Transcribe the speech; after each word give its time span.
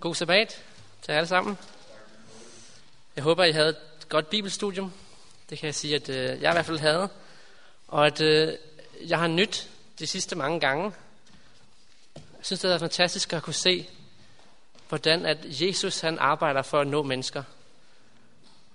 God 0.00 0.14
sabbat 0.14 0.64
til 1.02 1.12
alle 1.12 1.26
sammen. 1.26 1.58
Jeg 3.16 3.24
håber, 3.24 3.44
I 3.44 3.52
havde 3.52 3.68
et 3.68 4.08
godt 4.08 4.30
bibelstudium. 4.30 4.92
Det 5.50 5.58
kan 5.58 5.66
jeg 5.66 5.74
sige, 5.74 5.94
at 5.94 6.08
øh, 6.08 6.16
jeg 6.16 6.50
i 6.50 6.54
hvert 6.54 6.66
fald 6.66 6.78
havde. 6.78 7.08
Og 7.88 8.06
at 8.06 8.20
øh, 8.20 8.54
jeg 9.06 9.18
har 9.18 9.26
nyt 9.26 9.68
de 9.98 10.06
sidste 10.06 10.36
mange 10.36 10.60
gange. 10.60 10.92
Jeg 12.14 12.22
synes, 12.42 12.60
det 12.60 12.72
er 12.72 12.78
fantastisk 12.78 13.32
at 13.32 13.42
kunne 13.42 13.54
se, 13.54 13.88
hvordan 14.88 15.26
at 15.26 15.38
Jesus 15.42 16.00
han 16.00 16.18
arbejder 16.18 16.62
for 16.62 16.80
at 16.80 16.86
nå 16.86 17.02
mennesker. 17.02 17.42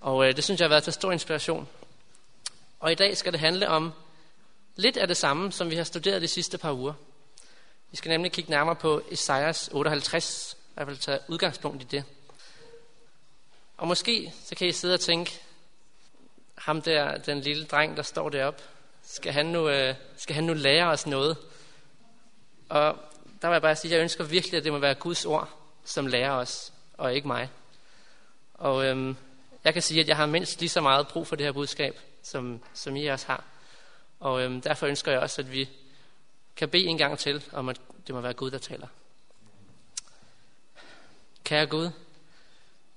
Og 0.02 0.28
øh, 0.28 0.36
det 0.36 0.44
synes 0.44 0.60
jeg 0.60 0.66
har 0.66 0.70
været 0.70 0.84
til 0.84 0.94
stor 0.94 1.12
inspiration. 1.12 1.68
Og 2.80 2.92
i 2.92 2.96
dag 2.96 3.18
skal 3.18 3.32
det 3.32 3.40
handle 3.40 3.70
om 3.70 3.94
lidt 4.76 4.98
af 4.98 5.08
det 5.08 5.18
samme, 5.18 5.52
som 5.52 5.70
vi 5.70 5.76
har 5.76 5.84
studeret 5.84 6.22
de 6.22 6.28
sidste 6.28 6.58
par 6.58 6.72
uger. 6.72 6.94
Vi 7.92 7.98
skal 7.98 8.10
nemlig 8.10 8.32
kigge 8.32 8.52
nærmere 8.52 8.76
på 8.76 9.02
Esajas 9.12 9.70
58, 9.74 10.58
jeg 10.78 10.88
vil 10.88 10.98
tage 10.98 11.20
udgangspunkt 11.28 11.84
i 11.84 11.86
det. 11.86 12.04
Og 13.78 13.88
måske 13.88 14.34
så 14.44 14.56
kan 14.56 14.68
I 14.68 14.72
sidde 14.72 14.94
og 14.94 15.00
tænke, 15.00 15.42
ham 16.56 16.82
der, 16.82 17.18
den 17.18 17.42
lille 17.42 17.66
dreng, 17.66 17.98
der 17.98 18.04
står 18.04 18.30
deroppe, 18.30 18.64
skal 19.04 19.34
han 19.34 19.46
nu, 19.46 19.70
øh, 19.70 19.96
skal 20.18 20.36
han 20.36 20.44
nu 20.44 20.54
lære 20.54 20.88
os 20.88 21.08
noget? 21.08 21.38
Og 22.70 22.98
der 23.42 23.48
vil 23.48 23.54
jeg 23.54 23.62
bare 23.62 23.76
sige, 23.76 23.92
at 23.92 23.96
jeg 23.96 24.02
ønsker 24.02 24.24
virkelig, 24.24 24.58
at 24.58 24.64
det 24.64 24.72
må 24.72 24.80
være 24.80 24.96
Guds 24.96 25.26
ord, 25.26 25.50
som 25.84 26.08
lærer 26.08 26.32
os, 26.32 26.74
og 26.98 27.16
ikke 27.16 27.28
mig. 27.28 27.50
Og 28.54 28.86
øhm, 28.86 29.16
jeg 29.64 29.74
kan 29.74 29.82
sige, 29.82 30.02
at 30.02 30.08
jeg 30.08 30.18
har 30.18 30.26
mindst 30.26 30.60
lige 30.60 30.70
så 30.70 30.82
meget 30.82 31.08
brug 31.08 31.28
for 31.28 31.36
det 31.36 31.46
her 31.46 31.52
budskab, 31.52 32.00
som, 32.24 32.62
som 32.74 32.96
I 32.96 33.06
også 33.06 33.28
har. 33.28 33.44
Og 34.20 34.42
øhm, 34.42 34.62
derfor 34.62 34.88
ønsker 34.88 35.12
jeg 35.12 35.22
også, 35.22 35.42
at 35.42 35.52
vi 35.52 35.70
kan 36.56 36.70
bede 36.70 36.86
en 36.86 36.98
gang 36.98 37.20
til, 37.20 37.44
om 37.52 37.70
at 37.70 37.82
det 38.08 38.16
må 38.16 38.22
være 38.22 38.34
Gud, 38.34 38.52
der 38.52 38.58
taler. 38.58 38.88
Kære 41.54 41.66
Gud, 41.66 41.92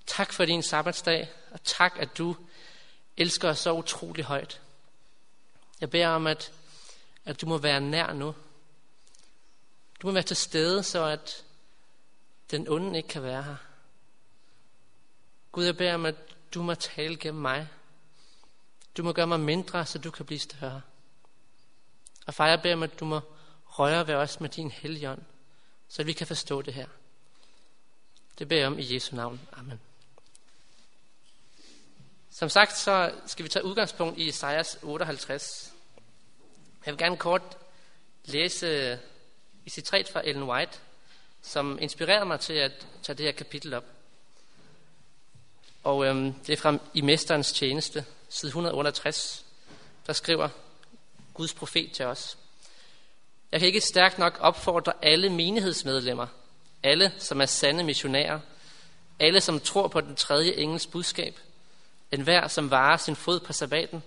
tak 0.07 0.33
for 0.33 0.45
din 0.45 0.63
sabbatsdag, 0.63 1.33
og 1.51 1.65
tak, 1.65 1.97
at 1.99 2.19
du 2.19 2.37
elsker 3.17 3.49
os 3.49 3.59
så 3.59 3.73
utrolig 3.73 4.25
højt. 4.25 4.61
Jeg 5.81 5.91
beder 5.91 6.09
om, 6.09 6.27
at, 6.27 6.53
at 7.25 7.41
du 7.41 7.47
må 7.47 7.59
være 7.59 7.81
nær 7.81 8.13
nu. 8.13 8.35
Du 10.03 10.07
må 10.07 10.13
være 10.13 10.23
til 10.23 10.37
stede, 10.37 10.83
så 10.83 11.05
at 11.05 11.45
den 12.51 12.69
onde 12.69 12.97
ikke 12.97 13.09
kan 13.09 13.23
være 13.23 13.43
her. 13.43 13.57
Gud, 15.53 15.65
jeg 15.65 15.77
beder 15.77 15.95
om, 15.95 16.07
at 16.07 16.17
du 16.55 16.63
må 16.63 16.75
tale 16.75 17.17
gennem 17.17 17.43
mig. 17.43 17.69
Du 18.97 19.03
må 19.03 19.13
gøre 19.13 19.27
mig 19.27 19.41
mindre, 19.41 19.87
så 19.87 19.99
du 19.99 20.11
kan 20.11 20.27
blive 20.27 20.39
større. 20.39 20.83
Og 22.27 22.35
far, 22.35 22.49
jeg 22.49 22.63
beder 22.63 22.75
om, 22.75 22.83
at 22.83 23.01
du 23.01 23.05
må 23.05 23.21
røre 23.65 24.07
ved 24.07 24.15
os 24.15 24.41
med 24.41 24.49
din 24.49 24.71
helligånd, 24.71 25.23
så 25.89 26.05
vi 26.05 26.13
kan 26.13 26.27
forstå 26.27 26.63
det 26.63 26.75
her. 26.75 26.87
Det 28.39 28.49
beder 28.49 28.61
jeg 28.61 28.67
om 28.67 28.79
i 28.79 28.95
Jesu 28.95 29.17
navn. 29.17 29.41
Amen. 29.53 29.81
Som 32.31 32.49
sagt, 32.49 32.79
så 32.79 33.13
skal 33.27 33.45
vi 33.45 33.49
tage 33.49 33.65
udgangspunkt 33.65 34.19
i 34.19 34.29
Esajas 34.29 34.79
58. 34.83 35.73
Jeg 36.87 36.93
vil 36.93 36.99
gerne 36.99 37.17
kort 37.17 37.59
læse 38.25 38.99
i 39.65 39.71
citat 39.71 40.09
fra 40.09 40.23
Ellen 40.25 40.43
White, 40.43 40.79
som 41.43 41.79
inspirerede 41.81 42.25
mig 42.25 42.41
til 42.41 42.53
at 42.53 42.87
tage 43.03 43.17
det 43.17 43.27
her 43.27 43.33
kapitel 43.33 43.75
op. 43.75 43.85
Og 45.85 46.07
øhm, 46.07 46.33
det 46.33 46.53
er 46.53 46.57
fra 46.57 46.79
I 46.95 47.01
Mesterens 47.01 47.53
Tjeneste, 47.53 48.05
side 48.29 48.49
168, 48.49 49.45
der 50.07 50.13
skriver 50.13 50.49
Guds 51.35 51.55
profet 51.55 51.93
til 51.93 52.05
os. 52.05 52.39
Jeg 53.53 53.61
kan 53.61 53.67
ikke 53.67 53.81
stærkt 53.81 54.19
nok 54.19 54.39
opfordre 54.41 54.93
alle 55.03 55.31
menighedsmedlemmer 55.31 56.27
alle, 56.87 57.13
som 57.19 57.41
er 57.41 57.47
sande 57.47 57.85
missionærer, 57.85 58.41
alle, 59.21 59.41
som 59.41 59.61
tror 59.61 59.89
på 59.89 60.01
den 60.01 60.17
tredje 60.17 60.53
engels 60.53 60.87
budskab, 60.87 61.39
enhver, 62.13 62.49
som 62.49 62.71
varer 62.71 62.97
sin 62.97 63.17
fod 63.17 63.41
på 63.41 63.53
sabbaten, 63.53 64.03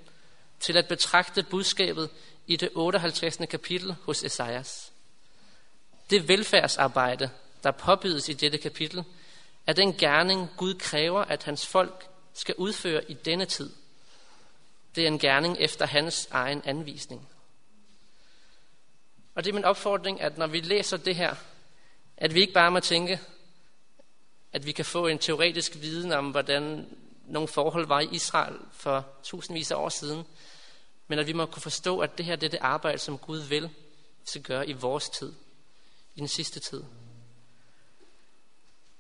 til 0.60 0.78
at 0.78 0.88
betragte 0.88 1.44
budskabet 1.44 2.10
i 2.48 2.56
det 2.56 2.70
58. 2.76 3.38
kapitel 3.50 3.96
hos 4.04 4.24
Esajas. 4.24 4.92
Det 6.10 6.28
velfærdsarbejde, 6.28 7.30
der 7.64 7.72
påbydes 7.72 8.30
i 8.30 8.34
dette 8.34 8.58
kapitel, 8.58 9.04
er 9.68 9.74
den 9.74 9.94
gerning, 9.94 10.50
Gud 10.58 10.74
kræver, 10.74 11.22
at 11.22 11.44
hans 11.44 11.68
folk 11.68 12.08
skal 12.34 12.56
udføre 12.58 13.12
i 13.12 13.14
denne 13.14 13.46
tid. 13.46 13.70
Det 14.96 15.04
er 15.04 15.08
en 15.08 15.20
gerning 15.20 15.58
efter 15.60 15.86
hans 15.86 16.28
egen 16.32 16.62
anvisning. 16.66 17.30
Og 19.36 19.44
det 19.44 19.50
er 19.50 19.54
min 19.54 19.66
opfordring, 19.66 20.22
at 20.22 20.38
når 20.38 20.48
vi 20.48 20.60
læser 20.60 20.98
det 20.98 21.16
her, 21.16 21.36
at 22.20 22.36
vi 22.36 22.42
ikke 22.42 22.54
bare 22.54 22.72
må 22.72 22.80
tænke, 22.80 23.20
at 24.54 24.66
vi 24.66 24.72
kan 24.72 24.86
få 24.86 25.08
en 25.08 25.20
teoretisk 25.20 25.76
viden 25.76 26.12
om, 26.12 26.32
hvordan 26.32 26.88
nogle 27.26 27.48
forhold 27.48 27.88
var 27.88 28.00
i 28.00 28.10
Israel 28.12 28.60
for 28.74 29.06
tusindvis 29.24 29.72
af 29.72 29.76
år 29.76 29.90
siden, 29.90 30.26
men 31.08 31.20
at 31.20 31.28
vi 31.28 31.34
må 31.34 31.46
kunne 31.46 31.62
forstå, 31.62 32.00
at 32.00 32.18
det 32.18 32.26
her 32.26 32.36
det 32.36 32.46
er 32.46 32.52
det 32.52 32.60
arbejde, 32.62 32.98
som 32.98 33.18
Gud 33.18 33.40
vil 33.40 33.70
skal 34.24 34.42
gøre 34.42 34.70
i 34.70 34.74
vores 34.74 35.10
tid, 35.10 35.34
i 36.16 36.20
den 36.20 36.28
sidste 36.28 36.60
tid. 36.60 36.84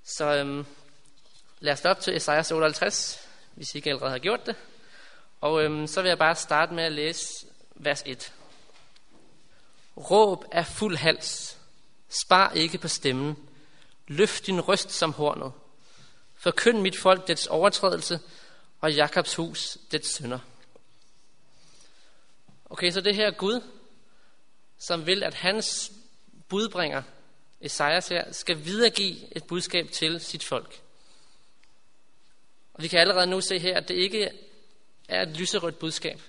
Så 0.03 0.36
øhm, 0.36 0.66
lad 1.59 1.74
os 1.74 1.86
op 1.86 2.00
til 2.00 2.16
Esajas 2.16 2.51
58, 2.51 3.28
hvis 3.53 3.75
I 3.75 3.78
ikke 3.78 3.90
allerede 3.90 4.12
har 4.12 4.19
gjort 4.19 4.46
det. 4.46 4.56
Og 5.41 5.63
øhm, 5.63 5.88
så 5.88 6.01
vil 6.01 6.09
jeg 6.09 6.18
bare 6.18 6.36
starte 6.36 6.74
med 6.74 6.84
at 6.84 6.91
læse 6.91 7.46
vers 7.75 8.03
1. 8.06 8.34
Råb 9.97 10.46
af 10.51 10.68
fuld 10.68 10.97
hals, 10.97 11.58
Spar 12.09 12.51
ikke 12.51 12.77
på 12.77 12.87
stemmen. 12.87 13.49
Løft 14.07 14.45
din 14.45 14.61
røst 14.61 14.91
som 14.91 15.13
hornet. 15.13 15.51
Forkynd 16.35 16.81
mit 16.81 16.97
folk 16.97 17.27
dets 17.27 17.47
overtrædelse, 17.47 18.19
og 18.81 18.93
Jakobs 18.93 19.35
hus 19.35 19.77
dets 19.91 20.15
synder. 20.15 20.39
Okay, 22.65 22.91
så 22.91 23.01
det 23.01 23.15
her 23.15 23.31
Gud, 23.31 23.61
som 24.77 25.05
vil, 25.05 25.23
at 25.23 25.33
hans 25.33 25.91
budbringer, 26.47 27.03
Esajas 27.61 28.07
her, 28.07 28.31
skal 28.31 28.65
videregive 28.65 29.37
et 29.37 29.43
budskab 29.43 29.91
til 29.91 30.19
sit 30.19 30.43
folk. 30.43 30.81
Og 32.73 32.83
vi 32.83 32.87
kan 32.87 32.99
allerede 32.99 33.27
nu 33.27 33.41
se 33.41 33.59
her, 33.59 33.77
at 33.77 33.87
det 33.87 33.93
ikke 33.93 34.31
er 35.07 35.21
et 35.21 35.37
lyserødt 35.37 35.79
budskab. 35.79 36.21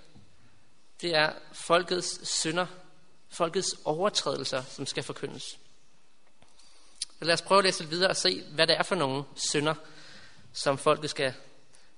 Det 1.01 1.15
er 1.15 1.33
folkets 1.53 2.29
synder, 2.29 2.67
folkets 3.29 3.75
overtrædelser, 3.85 4.63
som 4.63 4.87
skal 4.87 5.03
forkyndes. 5.03 5.59
Så 7.21 7.27
lad 7.27 7.35
os 7.35 7.43
prøve 7.43 7.59
at 7.59 7.65
læse 7.65 7.81
lidt 7.81 7.91
videre 7.91 8.11
og 8.11 8.17
se, 8.17 8.43
hvad 8.43 8.67
det 8.67 8.77
er 8.77 8.83
for 8.83 8.95
nogle 8.95 9.25
synder, 9.35 9.75
som 10.53 10.79
folket 10.79 11.11
skal 11.11 11.35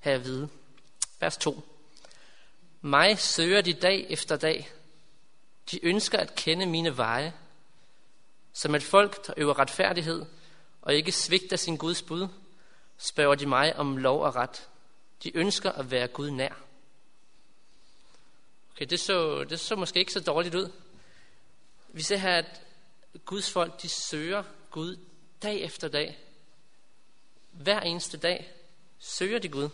have 0.01 0.15
at 0.15 0.25
vide. 0.25 0.49
Vers 1.21 1.37
2. 1.37 1.63
Mig 2.81 3.19
søger 3.19 3.61
de 3.61 3.73
dag 3.73 4.07
efter 4.11 4.37
dag. 4.37 4.71
De 5.71 5.85
ønsker 5.85 6.19
at 6.19 6.35
kende 6.35 6.67
mine 6.67 6.97
veje. 6.97 7.33
Som 8.53 8.75
et 8.75 8.83
folk, 8.83 9.27
der 9.27 9.35
øver 9.37 9.59
retfærdighed 9.59 10.27
og 10.83 10.95
ikke 10.95 11.13
svigter 11.13 11.57
sin 11.57 11.77
Guds 11.77 12.03
bud, 12.03 12.29
spørger 12.99 13.35
de 13.35 13.47
mig 13.47 13.77
om 13.77 13.97
lov 13.97 14.23
og 14.23 14.37
ret. 14.37 14.69
De 15.23 15.37
ønsker 15.37 15.73
at 15.73 15.91
være 15.91 16.09
Gud 16.09 16.31
nær. 16.31 16.55
Okay, 18.75 18.87
det 18.87 19.01
så, 19.01 19.45
det 19.45 19.61
så 19.61 19.77
måske 19.77 19.99
ikke 19.99 20.13
så 20.13 20.21
dårligt 20.21 20.55
ud. 20.55 20.71
Vi 21.89 22.03
ser 22.03 22.17
her, 22.17 22.35
at 22.35 22.63
Guds 23.25 23.51
folk, 23.51 23.83
de 23.83 23.89
søger 23.89 24.43
Gud 24.71 24.97
dag 25.43 25.61
efter 25.61 25.89
dag, 25.89 26.19
hver 27.51 27.81
eneste 27.81 28.17
dag, 28.17 28.53
søger 28.99 29.39
de 29.39 29.49
Gud. 29.49 29.69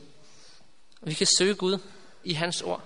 Og 1.00 1.08
vi 1.08 1.14
kan 1.14 1.26
søge 1.38 1.54
Gud 1.54 1.78
i 2.24 2.32
hans 2.32 2.62
ord. 2.62 2.84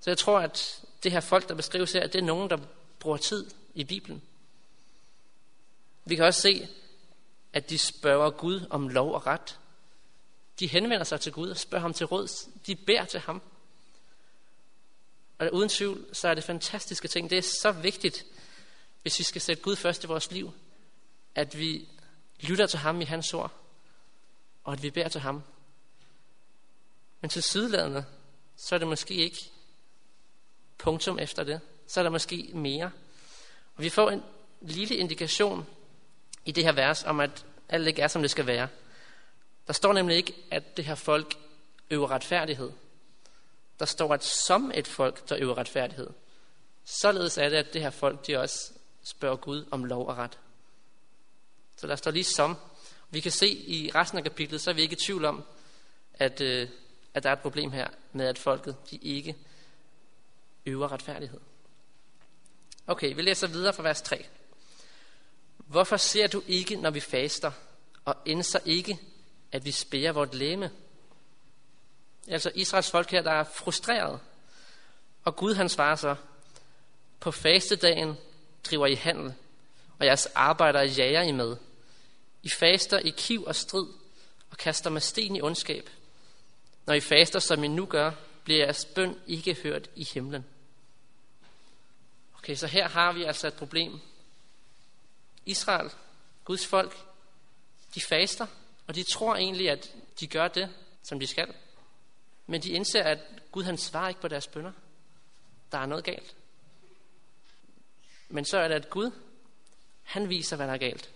Så 0.00 0.10
jeg 0.10 0.18
tror, 0.18 0.40
at 0.40 0.82
det 1.02 1.12
her 1.12 1.20
folk, 1.20 1.48
der 1.48 1.54
beskrives 1.54 1.92
her, 1.92 2.06
det 2.06 2.18
er 2.18 2.22
nogen, 2.22 2.50
der 2.50 2.58
bruger 2.98 3.16
tid 3.16 3.50
i 3.74 3.84
Bibelen. 3.84 4.22
Vi 6.04 6.16
kan 6.16 6.24
også 6.24 6.40
se, 6.40 6.68
at 7.52 7.70
de 7.70 7.78
spørger 7.78 8.30
Gud 8.30 8.66
om 8.70 8.88
lov 8.88 9.14
og 9.14 9.26
ret. 9.26 9.58
De 10.60 10.66
henvender 10.66 11.04
sig 11.04 11.20
til 11.20 11.32
Gud 11.32 11.48
og 11.48 11.56
spørger 11.56 11.82
ham 11.82 11.94
til 11.94 12.06
råd. 12.06 12.48
De 12.66 12.76
beder 12.76 13.04
til 13.04 13.20
ham. 13.20 13.42
Og 15.38 15.48
uden 15.52 15.68
tvivl, 15.68 16.06
så 16.12 16.28
er 16.28 16.34
det 16.34 16.44
fantastiske 16.44 17.08
ting. 17.08 17.30
Det 17.30 17.38
er 17.38 17.42
så 17.42 17.72
vigtigt, 17.72 18.24
hvis 19.02 19.18
vi 19.18 19.24
skal 19.24 19.40
sætte 19.40 19.62
Gud 19.62 19.76
først 19.76 20.04
i 20.04 20.06
vores 20.06 20.30
liv, 20.30 20.52
at 21.34 21.58
vi 21.58 21.88
lytter 22.40 22.66
til 22.66 22.78
ham 22.78 23.00
i 23.00 23.04
hans 23.04 23.34
ord, 23.34 23.52
og 24.64 24.72
at 24.72 24.82
vi 24.82 24.90
beder 24.90 25.08
til 25.08 25.20
ham. 25.20 25.42
Men 27.20 27.30
til 27.30 27.42
sideladende, 27.42 28.04
så 28.56 28.74
er 28.74 28.78
det 28.78 28.88
måske 28.88 29.14
ikke 29.14 29.50
punktum 30.78 31.18
efter 31.18 31.44
det. 31.44 31.60
Så 31.86 32.00
er 32.00 32.02
der 32.02 32.10
måske 32.10 32.50
mere. 32.54 32.90
Og 33.76 33.82
vi 33.82 33.88
får 33.88 34.10
en 34.10 34.22
lille 34.60 34.96
indikation 34.96 35.66
i 36.44 36.52
det 36.52 36.64
her 36.64 36.72
vers 36.72 37.04
om, 37.04 37.20
at 37.20 37.46
alt 37.68 37.88
ikke 37.88 38.02
er, 38.02 38.08
som 38.08 38.22
det 38.22 38.30
skal 38.30 38.46
være. 38.46 38.68
Der 39.66 39.72
står 39.72 39.92
nemlig 39.92 40.16
ikke, 40.16 40.34
at 40.50 40.76
det 40.76 40.84
her 40.84 40.94
folk 40.94 41.38
øver 41.90 42.10
retfærdighed. 42.10 42.72
Der 43.78 43.84
står, 43.84 44.14
at 44.14 44.24
som 44.24 44.72
et 44.74 44.86
folk, 44.86 45.28
der 45.28 45.36
øver 45.40 45.58
retfærdighed. 45.58 46.10
Således 46.84 47.38
er 47.38 47.48
det, 47.48 47.56
at 47.56 47.72
det 47.72 47.82
her 47.82 47.90
folk, 47.90 48.26
de 48.26 48.36
også 48.36 48.72
spørger 49.04 49.36
Gud 49.36 49.64
om 49.70 49.84
lov 49.84 50.08
og 50.08 50.16
ret. 50.16 50.38
Så 51.84 51.88
der 51.88 51.96
står 51.96 52.10
lige 52.10 52.24
som. 52.24 52.56
Vi 53.10 53.20
kan 53.20 53.32
se 53.32 53.48
i 53.48 53.90
resten 53.94 54.18
af 54.18 54.24
kapitlet, 54.24 54.60
så 54.60 54.70
er 54.70 54.74
vi 54.74 54.82
ikke 54.82 54.92
i 54.92 55.04
tvivl 55.06 55.24
om, 55.24 55.44
at, 56.14 56.40
øh, 56.40 56.68
at 57.14 57.22
der 57.22 57.28
er 57.28 57.32
et 57.32 57.40
problem 57.40 57.70
her 57.70 57.88
med, 58.12 58.26
at 58.26 58.38
folket 58.38 58.76
de 58.90 58.96
ikke 58.96 59.36
øver 60.66 60.92
retfærdighed. 60.92 61.40
Okay, 62.86 63.14
vi 63.14 63.22
læser 63.22 63.46
videre 63.46 63.72
fra 63.72 63.82
vers 63.82 64.02
3. 64.02 64.26
Hvorfor 65.56 65.96
ser 65.96 66.26
du 66.26 66.42
ikke, 66.46 66.76
når 66.76 66.90
vi 66.90 67.00
faster, 67.00 67.52
og 68.04 68.16
indser 68.24 68.60
ikke, 68.64 68.98
at 69.52 69.64
vi 69.64 69.70
spærer 69.70 70.12
vort 70.12 70.34
læme? 70.34 70.70
Altså 72.28 72.52
Israels 72.54 72.90
folk 72.90 73.10
her, 73.10 73.22
der 73.22 73.32
er 73.32 73.44
frustreret. 73.44 74.20
Og 75.24 75.36
Gud 75.36 75.54
han 75.54 75.68
svarer 75.68 75.96
så, 75.96 76.16
på 77.20 77.30
fastedagen 77.30 78.14
driver 78.64 78.86
I 78.86 78.94
handel, 78.94 79.34
og 79.98 80.06
jeres 80.06 80.26
arbejdere 80.26 80.86
jager 80.86 81.22
I 81.22 81.32
med. 81.32 81.56
I 82.44 82.48
faster 82.48 82.98
i 82.98 83.10
kiv 83.16 83.44
og 83.44 83.56
strid, 83.56 83.86
og 84.50 84.56
kaster 84.56 84.90
med 84.90 85.00
sten 85.00 85.36
i 85.36 85.40
ondskab. 85.40 85.90
Når 86.86 86.94
I 86.94 87.00
faster, 87.00 87.38
som 87.38 87.64
I 87.64 87.68
nu 87.68 87.86
gør, 87.86 88.10
bliver 88.44 88.64
jeres 88.64 88.84
bøn 88.84 89.20
ikke 89.26 89.54
hørt 89.54 89.90
i 89.96 90.04
himlen. 90.04 90.44
Okay, 92.38 92.54
så 92.54 92.66
her 92.66 92.88
har 92.88 93.12
vi 93.12 93.22
altså 93.22 93.46
et 93.46 93.54
problem. 93.54 94.00
Israel, 95.46 95.90
Guds 96.44 96.66
folk, 96.66 97.06
de 97.94 98.00
faster, 98.00 98.46
og 98.86 98.94
de 98.94 99.02
tror 99.02 99.36
egentlig, 99.36 99.70
at 99.70 99.94
de 100.20 100.26
gør 100.26 100.48
det, 100.48 100.74
som 101.02 101.20
de 101.20 101.26
skal. 101.26 101.54
Men 102.46 102.62
de 102.62 102.70
indser, 102.70 103.02
at 103.02 103.18
Gud 103.52 103.62
han 103.62 103.78
svarer 103.78 104.08
ikke 104.08 104.20
på 104.20 104.28
deres 104.28 104.46
bønder. 104.46 104.72
Der 105.72 105.78
er 105.78 105.86
noget 105.86 106.04
galt. 106.04 106.36
Men 108.28 108.44
så 108.44 108.58
er 108.58 108.68
det, 108.68 108.74
at 108.74 108.90
Gud, 108.90 109.10
han 110.02 110.28
viser, 110.28 110.56
hvad 110.56 110.66
der 110.66 110.72
er 110.72 110.78
galt. 110.78 111.10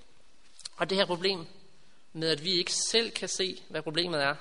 Og 0.78 0.90
det 0.90 0.98
her 0.98 1.06
problem 1.06 1.46
med, 2.12 2.28
at 2.28 2.44
vi 2.44 2.50
ikke 2.50 2.72
selv 2.72 3.10
kan 3.10 3.28
se, 3.28 3.62
hvad 3.69 3.82
problemet 3.82 4.22
er, 4.22 4.34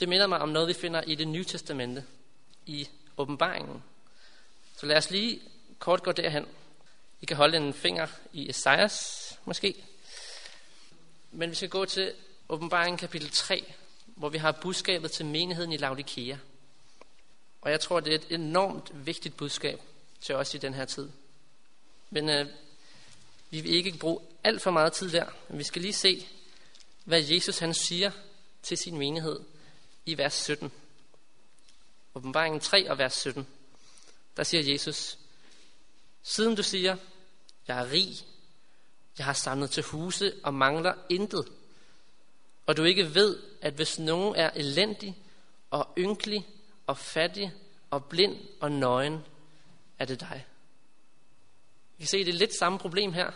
det 0.00 0.08
minder 0.08 0.26
mig 0.26 0.38
om 0.38 0.48
noget, 0.48 0.68
vi 0.68 0.72
finder 0.74 1.02
i 1.02 1.14
det 1.14 1.28
nye 1.28 1.44
testamente, 1.44 2.04
i 2.66 2.88
åbenbaringen. 3.16 3.82
Så 4.76 4.86
lad 4.86 4.96
os 4.96 5.10
lige 5.10 5.40
kort 5.78 6.02
gå 6.02 6.12
derhen. 6.12 6.46
I 7.20 7.26
kan 7.26 7.36
holde 7.36 7.56
en 7.56 7.74
finger 7.74 8.06
i 8.32 8.48
Esajas, 8.48 9.38
måske. 9.44 9.84
Men 11.30 11.50
vi 11.50 11.54
skal 11.54 11.68
gå 11.68 11.84
til 11.84 12.12
åbenbaringen 12.48 12.98
kapitel 12.98 13.30
3, 13.30 13.74
hvor 14.06 14.28
vi 14.28 14.38
har 14.38 14.52
budskabet 14.52 15.12
til 15.12 15.26
menigheden 15.26 15.72
i 15.72 15.76
Laodikea. 15.76 16.36
Og 17.60 17.70
jeg 17.70 17.80
tror, 17.80 18.00
det 18.00 18.10
er 18.10 18.18
et 18.18 18.26
enormt 18.30 19.06
vigtigt 19.06 19.36
budskab 19.36 19.80
til 20.20 20.34
os 20.34 20.54
i 20.54 20.58
den 20.58 20.74
her 20.74 20.84
tid. 20.84 21.10
Men 22.10 22.28
øh, 22.28 22.46
vi 23.52 23.60
vil 23.60 23.74
ikke 23.74 23.98
bruge 23.98 24.20
alt 24.44 24.62
for 24.62 24.70
meget 24.70 24.92
tid 24.92 25.10
der, 25.10 25.26
men 25.48 25.58
vi 25.58 25.64
skal 25.64 25.82
lige 25.82 25.92
se, 25.92 26.28
hvad 27.04 27.22
Jesus 27.22 27.58
han 27.58 27.74
siger 27.74 28.10
til 28.62 28.78
sin 28.78 28.98
menighed 28.98 29.40
i 30.06 30.18
vers 30.18 30.34
17. 30.34 30.72
Åbenbaringen 32.14 32.60
3 32.60 32.90
og 32.90 32.98
vers 32.98 33.14
17. 33.14 33.46
Der 34.36 34.42
siger 34.42 34.72
Jesus, 34.72 35.18
Siden 36.22 36.56
du 36.56 36.62
siger, 36.62 36.96
jeg 37.68 37.78
er 37.78 37.90
rig, 37.90 38.08
jeg 39.18 39.26
har 39.26 39.32
samlet 39.32 39.70
til 39.70 39.82
huse 39.82 40.32
og 40.42 40.54
mangler 40.54 40.94
intet, 41.08 41.48
og 42.66 42.76
du 42.76 42.84
ikke 42.84 43.14
ved, 43.14 43.38
at 43.60 43.74
hvis 43.74 43.98
nogen 43.98 44.36
er 44.36 44.50
elendig 44.50 45.16
og 45.70 45.88
ynkelig 45.98 46.48
og 46.86 46.98
fattig 46.98 47.52
og 47.90 48.04
blind 48.04 48.36
og 48.60 48.72
nøgen, 48.72 49.24
er 49.98 50.04
det 50.04 50.20
dig. 50.20 50.46
Vi 51.96 52.04
kan 52.04 52.06
se, 52.06 52.18
det 52.18 52.28
er 52.28 52.38
lidt 52.38 52.54
samme 52.54 52.78
problem 52.78 53.12
her. 53.12 53.30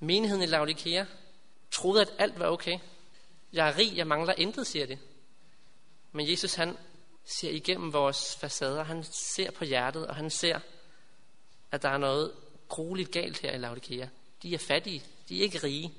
Menigheden 0.00 0.42
i 0.42 0.46
Laodikea 0.46 1.04
troede, 1.70 2.02
at 2.02 2.12
alt 2.18 2.38
var 2.38 2.46
okay. 2.46 2.78
Jeg 3.52 3.68
er 3.68 3.78
rig, 3.78 3.96
jeg 3.96 4.06
mangler 4.06 4.34
intet, 4.34 4.66
siger 4.66 4.86
det. 4.86 4.98
Men 6.12 6.30
Jesus 6.30 6.54
han 6.54 6.76
ser 7.24 7.50
igennem 7.50 7.92
vores 7.92 8.36
facader, 8.36 8.84
han 8.84 9.04
ser 9.04 9.50
på 9.50 9.64
hjertet, 9.64 10.06
og 10.06 10.16
han 10.16 10.30
ser, 10.30 10.60
at 11.70 11.82
der 11.82 11.88
er 11.88 11.98
noget 11.98 12.32
grueligt 12.68 13.12
galt 13.12 13.38
her 13.38 13.52
i 13.52 13.58
Laodikea. 13.58 14.06
De 14.42 14.54
er 14.54 14.58
fattige, 14.58 15.04
de 15.28 15.38
er 15.38 15.42
ikke 15.42 15.58
rige, 15.58 15.94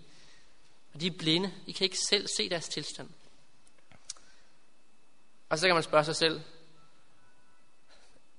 og 0.94 1.02
de 1.02 1.08
er 1.08 1.18
blinde. 1.18 1.54
I 1.68 1.72
kan 1.72 1.86
ikke 1.86 1.98
selv 2.10 2.28
se 2.28 2.50
deres 2.50 2.70
tilstand. 2.70 3.10
Og 5.50 5.60
så 5.60 5.68
kan 5.68 5.76
man 5.76 5.84
spørge 5.84 6.06
sig 6.06 6.16
selv, 6.16 6.42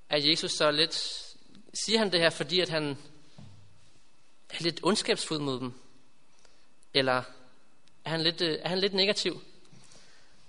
er 0.08 0.16
Jesus 0.16 0.52
så 0.52 0.70
lidt, 0.70 1.23
siger 1.74 1.98
han 1.98 2.12
det 2.12 2.20
her, 2.20 2.30
fordi 2.30 2.60
at 2.60 2.68
han 2.68 2.98
er 4.50 4.62
lidt 4.62 4.80
ondskabsfuld 4.82 5.40
mod 5.40 5.60
dem? 5.60 5.72
Eller 6.94 7.22
er 8.04 8.10
han 8.10 8.20
lidt, 8.20 8.40
øh, 8.40 8.58
er 8.62 8.68
han 8.68 8.78
lidt 8.78 8.94
negativ? 8.94 9.42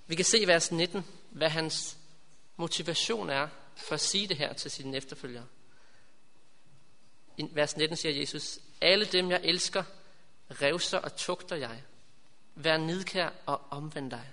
Vi 0.08 0.16
kan 0.16 0.26
se 0.26 0.40
i 0.40 0.48
vers 0.48 0.72
19, 0.72 1.06
hvad 1.30 1.50
hans 1.50 1.98
motivation 2.58 3.30
er 3.30 3.48
for 3.76 3.96
at 3.96 4.02
sige 4.02 4.28
det 4.28 4.38
her 4.38 4.54
til 4.54 4.72
sine 4.72 4.98
efterfølgere. 4.98 5.46
I 7.38 7.48
vers 7.52 7.78
19 7.78 7.98
siger 7.98 8.20
Jesus, 8.20 8.60
alle 8.82 9.06
dem 9.06 9.32
jeg 9.32 9.42
elsker, 9.44 9.84
revser 10.52 10.98
og 10.98 11.16
tugter 11.16 11.56
jeg. 11.56 11.84
Vær 12.56 12.78
nidkær 12.78 13.30
og 13.46 13.62
omvend 13.70 14.12
dig. 14.12 14.32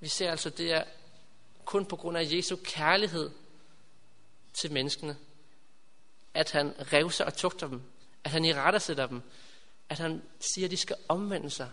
Vi 0.00 0.08
ser 0.08 0.30
altså, 0.30 0.50
det 0.50 0.72
er 0.72 0.84
kun 1.64 1.86
på 1.86 1.96
grund 1.96 2.18
af 2.18 2.28
Jesu 2.32 2.56
kærlighed 2.64 3.30
til 4.54 4.72
menneskene, 4.72 5.16
at 6.34 6.50
han 6.50 6.74
revser 6.92 7.24
og 7.24 7.34
tugter 7.34 7.68
dem, 7.68 7.82
at 8.24 8.30
han 8.30 8.44
i 8.44 8.52
sætter 8.78 9.06
dem, 9.06 9.22
at 9.88 9.98
han 9.98 10.22
siger, 10.40 10.66
at 10.66 10.70
de 10.70 10.76
skal 10.76 10.96
omvende 11.08 11.50
sig. 11.50 11.70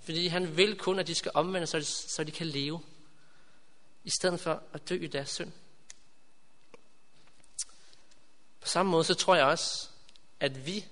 Fordi 0.00 0.26
han 0.26 0.56
vil 0.56 0.78
kun, 0.78 0.98
at 0.98 1.06
de 1.06 1.14
skal 1.14 1.30
omvende 1.34 1.66
sig, 1.66 1.86
så 1.86 2.24
de 2.24 2.32
kan 2.32 2.46
leve, 2.46 2.80
i 4.04 4.10
stedet 4.10 4.40
for 4.40 4.62
at 4.72 4.88
dø 4.88 4.94
i 4.94 5.06
deres 5.06 5.30
synd. 5.30 5.52
På 8.60 8.68
samme 8.68 8.92
måde 8.92 9.04
så 9.04 9.14
tror 9.14 9.34
jeg 9.34 9.44
også, 9.44 9.88
at 10.40 10.66
vi 10.66 10.84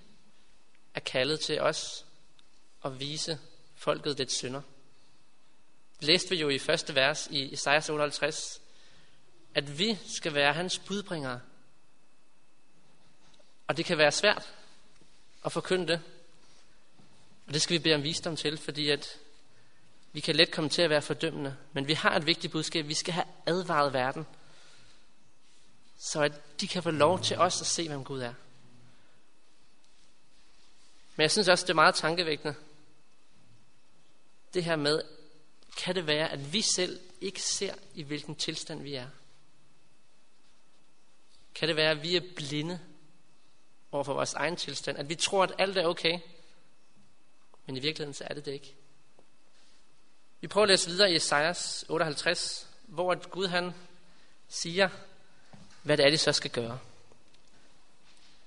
er 0.95 1.01
kaldet 1.01 1.41
til 1.41 1.61
os 1.61 2.07
at 2.85 3.01
vise 3.01 3.39
folket 3.75 4.19
det 4.19 4.33
synder. 4.33 4.63
Det 6.01 6.09
læste 6.09 6.31
vi 6.31 6.37
jo 6.37 6.49
i 6.49 6.59
første 6.59 6.95
vers 6.95 7.29
i 7.31 7.43
Isaiah 7.43 7.83
58, 7.91 8.62
at 9.55 9.79
vi 9.79 9.99
skal 10.07 10.35
være 10.35 10.53
hans 10.53 10.79
budbringere. 10.79 11.41
Og 13.67 13.77
det 13.77 13.85
kan 13.85 13.99
være 13.99 14.13
svært 14.13 14.55
at 15.45 15.53
forkynde 15.53 15.87
det. 15.87 16.01
Og 17.47 17.55
det 17.55 17.63
skal 17.63 17.75
vi 17.75 17.83
bede 17.83 17.95
om 17.95 18.03
visdom 18.03 18.37
til, 18.37 18.59
fordi 18.59 18.91
at 18.91 19.19
vi 20.13 20.21
kan 20.21 20.37
let 20.37 20.51
komme 20.51 20.71
til 20.71 20.83
at 20.83 20.91
være 20.91 21.03
fordømmende. 21.03 21.57
Men 21.73 21.89
vi 21.89 21.93
har 21.93 22.17
et 22.17 22.27
vigtigt 22.27 22.53
budskab. 22.53 22.89
Vi 22.89 22.95
skal 22.95 23.15
have 23.15 23.27
advaret 23.47 23.93
verden 23.93 24.27
så 26.03 26.23
at 26.23 26.61
de 26.61 26.69
kan 26.69 26.83
få 26.83 26.91
lov 26.91 27.23
til 27.23 27.37
os 27.37 27.61
at 27.61 27.67
se, 27.67 27.89
hvem 27.89 28.05
Gud 28.05 28.21
er. 28.21 28.35
Men 31.17 31.23
jeg 31.23 31.31
synes 31.31 31.49
også, 31.49 31.65
det 31.65 31.71
er 31.71 31.75
meget 31.75 31.95
tankevækkende, 31.95 32.55
det 34.55 34.65
her 34.65 34.77
med, 34.77 35.03
kan 35.77 35.95
det 35.95 36.07
være, 36.07 36.29
at 36.29 36.53
vi 36.53 36.61
selv 36.61 37.01
ikke 37.21 37.43
ser, 37.43 37.75
i 37.95 38.03
hvilken 38.03 38.35
tilstand 38.35 38.83
vi 38.83 38.95
er? 38.95 39.09
Kan 41.55 41.69
det 41.69 41.77
være, 41.77 41.91
at 41.91 42.03
vi 42.03 42.17
er 42.17 42.21
blinde 42.37 42.81
over 43.93 44.05
for 44.05 44.15
vores 44.15 44.35
egen 44.35 44.57
tilstand? 44.57 44.99
At 44.99 45.09
vi 45.09 45.15
tror, 45.15 45.43
at 45.43 45.53
alt 45.59 45.79
er 45.79 45.87
okay, 45.87 46.19
men 47.67 47.77
i 47.77 47.81
virkeligheden 47.81 48.15
så 48.15 48.25
er 48.31 48.35
det 48.35 48.45
det 48.45 48.53
ikke. 48.53 48.75
Vi 50.41 50.47
prøver 50.47 50.65
at 50.65 50.69
læse 50.69 50.91
videre 50.91 51.13
i 51.13 51.17
Esajas 51.17 51.85
58, 51.89 52.69
hvor 52.83 53.29
Gud 53.29 53.47
han 53.47 53.75
siger, 54.49 54.89
hvad 55.83 55.97
det 55.97 56.07
er, 56.07 56.11
de 56.11 56.19
så 56.19 56.33
skal 56.33 56.51
gøre. 56.51 56.79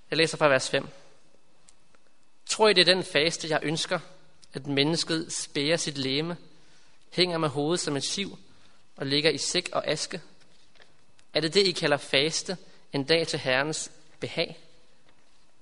Jeg 0.10 0.18
læser 0.18 0.38
fra 0.38 0.48
vers 0.48 0.70
5. 0.70 0.88
Tror 2.46 2.70
I, 2.70 2.74
det 2.74 2.82
er 2.82 2.94
den 2.94 3.04
faste, 3.04 3.50
jeg 3.50 3.60
ønsker, 3.64 4.00
at 4.54 4.68
mennesket 4.68 5.34
spærer 5.34 5.78
sit 5.78 5.98
læme, 5.98 6.38
hænger 7.10 7.38
med 7.38 7.50
hovedet 7.50 7.80
som 7.80 7.96
et 7.96 8.04
siv 8.04 8.40
og 8.96 9.06
ligger 9.06 9.32
i 9.32 9.38
sæk 9.38 9.70
og 9.74 9.88
aske? 9.88 10.22
Er 11.34 11.42
det 11.42 11.54
det, 11.54 11.68
I 11.68 11.72
kalder 11.72 11.98
faste, 11.98 12.58
en 12.96 13.04
dag 13.04 13.28
til 13.28 13.40
Herrens 13.40 13.92
behag? 14.20 14.60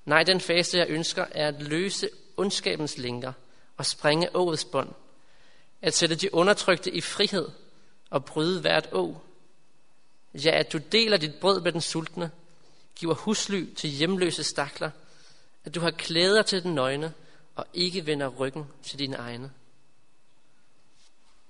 Nej, 0.06 0.24
den 0.24 0.42
faste, 0.42 0.78
jeg 0.78 0.90
ønsker, 0.90 1.26
er 1.32 1.48
at 1.48 1.62
løse 1.62 2.10
ondskabens 2.38 2.98
linker 2.98 3.34
og 3.78 3.86
springe 3.86 4.36
åets 4.36 4.66
bånd. 4.66 4.90
At 5.82 5.94
sætte 5.94 6.16
de 6.16 6.34
undertrykte 6.34 6.92
i 6.92 7.02
frihed 7.02 7.50
og 8.10 8.26
bryde 8.26 8.62
hvert 8.62 8.90
å 8.94 9.22
Ja, 10.34 10.52
at 10.52 10.74
du 10.74 10.80
deler 10.92 11.18
dit 11.18 11.36
brød 11.36 11.62
med 11.62 11.72
den 11.72 11.82
sultne, 11.82 12.32
giver 12.96 13.14
husly 13.14 13.74
til 13.76 13.90
hjemløse 13.90 14.44
stakler, 14.44 14.90
at 15.66 15.76
du 15.76 15.80
har 15.80 15.92
klæder 15.92 16.42
til 16.42 16.64
den 16.64 16.76
nøgne, 16.76 17.14
og 17.56 17.66
ikke 17.74 18.06
vender 18.06 18.28
ryggen 18.28 18.66
til 18.84 19.00
dine 19.00 19.16
egne. 19.16 19.52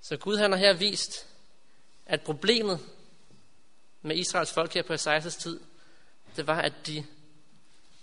Så 0.01 0.17
Gud 0.17 0.37
han 0.37 0.51
har 0.51 0.59
her 0.59 0.73
vist, 0.73 1.27
at 2.05 2.21
problemet 2.21 2.79
med 4.01 4.15
Israels 4.15 4.51
folk 4.51 4.73
her 4.73 4.83
på 4.83 4.93
Esajas 4.93 5.35
tid, 5.35 5.59
det 6.35 6.47
var, 6.47 6.61
at 6.61 6.73
de, 6.87 7.05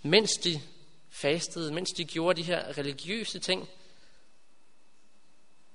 mens 0.03 0.31
de 0.31 0.61
fastede, 1.09 1.73
mens 1.73 1.89
de 1.97 2.05
gjorde 2.05 2.37
de 2.37 2.45
her 2.45 2.77
religiøse 2.77 3.39
ting, 3.39 3.69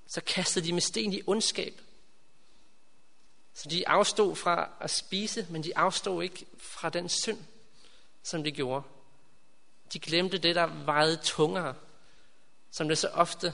så 0.07 0.21
kastede 0.21 0.65
de 0.65 0.73
med 0.73 0.81
sten 0.81 1.13
i 1.13 1.21
ondskab. 1.27 1.81
Så 3.53 3.69
de 3.69 3.87
afstod 3.87 4.35
fra 4.35 4.69
at 4.81 4.89
spise, 4.89 5.47
men 5.49 5.63
de 5.63 5.77
afstod 5.77 6.23
ikke 6.23 6.45
fra 6.57 6.89
den 6.89 7.09
synd, 7.09 7.39
som 8.23 8.43
de 8.43 8.51
gjorde. 8.51 8.85
De 9.93 9.99
glemte 9.99 10.37
det, 10.37 10.55
der 10.55 10.65
vejede 10.65 11.17
tungere, 11.23 11.75
som 12.71 12.87
det 12.87 12.97
så 12.97 13.07
ofte 13.07 13.53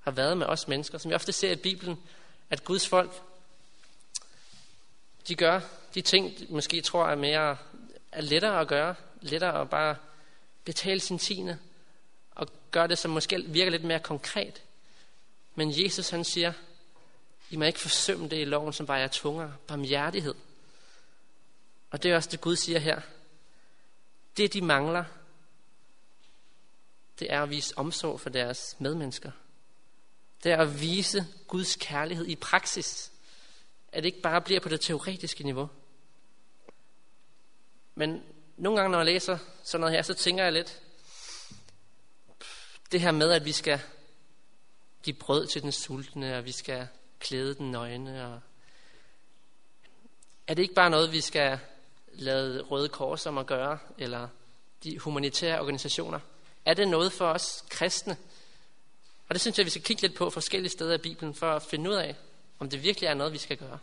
har 0.00 0.10
været 0.10 0.36
med 0.36 0.46
os 0.46 0.68
mennesker, 0.68 0.98
som 0.98 1.08
vi 1.08 1.14
ofte 1.14 1.32
ser 1.32 1.52
i 1.52 1.56
Bibelen, 1.56 2.02
at 2.50 2.64
Guds 2.64 2.88
folk, 2.88 3.22
de 5.28 5.34
gør 5.34 5.60
de 5.94 6.00
ting, 6.02 6.38
de 6.38 6.46
måske 6.50 6.80
tror 6.80 7.08
er 7.08 7.14
mere 7.14 7.56
er 8.14 8.20
lettere 8.20 8.60
at 8.60 8.68
gøre, 8.68 8.94
lettere 9.20 9.60
at 9.60 9.70
bare 9.70 9.96
betale 10.64 11.00
sin 11.00 11.18
tiende, 11.18 11.58
og 12.30 12.48
gøre 12.70 12.88
det, 12.88 12.98
som 12.98 13.10
måske 13.10 13.44
virker 13.46 13.70
lidt 13.70 13.84
mere 13.84 14.00
konkret. 14.00 14.62
Men 15.54 15.84
Jesus 15.84 16.08
han 16.08 16.24
siger, 16.24 16.52
I 17.50 17.56
må 17.56 17.64
ikke 17.64 17.80
forsømme 17.80 18.28
det 18.28 18.40
i 18.40 18.44
loven, 18.44 18.72
som 18.72 18.86
bare 18.86 19.00
er 19.00 19.08
tungere, 19.08 19.54
barmhjertighed. 19.66 20.34
Og 21.90 22.02
det 22.02 22.10
er 22.10 22.16
også 22.16 22.28
det 22.32 22.40
Gud 22.40 22.56
siger 22.56 22.78
her. 22.78 23.00
Det 24.36 24.52
de 24.52 24.60
mangler, 24.60 25.04
det 27.18 27.32
er 27.32 27.42
at 27.42 27.50
vise 27.50 27.78
omsorg 27.78 28.20
for 28.20 28.30
deres 28.30 28.76
medmennesker. 28.78 29.30
Det 30.44 30.52
er 30.52 30.56
at 30.56 30.80
vise 30.80 31.26
Guds 31.48 31.76
kærlighed 31.76 32.26
i 32.26 32.36
praksis. 32.36 33.12
At 33.92 34.02
det 34.02 34.06
ikke 34.08 34.20
bare 34.20 34.40
bliver 34.40 34.60
på 34.60 34.68
det 34.68 34.80
teoretiske 34.80 35.44
niveau. 35.44 35.68
Men 37.94 38.22
nogle 38.56 38.80
gange, 38.80 38.92
når 38.92 38.98
jeg 38.98 39.06
læser 39.06 39.38
sådan 39.62 39.80
noget 39.80 39.94
her, 39.94 40.02
så 40.02 40.14
tænker 40.14 40.44
jeg 40.44 40.52
lidt, 40.52 40.80
det 42.92 43.00
her 43.00 43.10
med, 43.10 43.30
at 43.30 43.44
vi 43.44 43.52
skal 43.52 43.80
give 45.02 45.16
brød 45.16 45.46
til 45.46 45.62
den 45.62 45.72
sultne, 45.72 46.36
og 46.36 46.44
vi 46.44 46.52
skal 46.52 46.88
klæde 47.20 47.54
den 47.54 47.70
nøgne. 47.70 48.26
Og 48.26 48.40
er 50.46 50.54
det 50.54 50.62
ikke 50.62 50.74
bare 50.74 50.90
noget, 50.90 51.12
vi 51.12 51.20
skal 51.20 51.58
lade 52.12 52.62
Røde 52.62 52.88
Kors 52.88 53.26
om 53.26 53.38
at 53.38 53.46
gøre, 53.46 53.78
eller 53.98 54.28
de 54.84 54.98
humanitære 54.98 55.60
organisationer? 55.60 56.20
Er 56.64 56.74
det 56.74 56.88
noget 56.88 57.12
for 57.12 57.26
os 57.26 57.64
kristne? 57.68 58.16
Og 59.28 59.34
det 59.34 59.40
synes 59.40 59.58
jeg, 59.58 59.66
vi 59.66 59.70
skal 59.70 59.82
kigge 59.82 60.02
lidt 60.02 60.14
på 60.14 60.30
forskellige 60.30 60.70
steder 60.70 60.94
i 60.94 60.98
Bibelen, 60.98 61.34
for 61.34 61.52
at 61.52 61.62
finde 61.62 61.90
ud 61.90 61.94
af, 61.94 62.16
om 62.58 62.70
det 62.70 62.82
virkelig 62.82 63.06
er 63.06 63.14
noget, 63.14 63.32
vi 63.32 63.38
skal 63.38 63.56
gøre. 63.56 63.78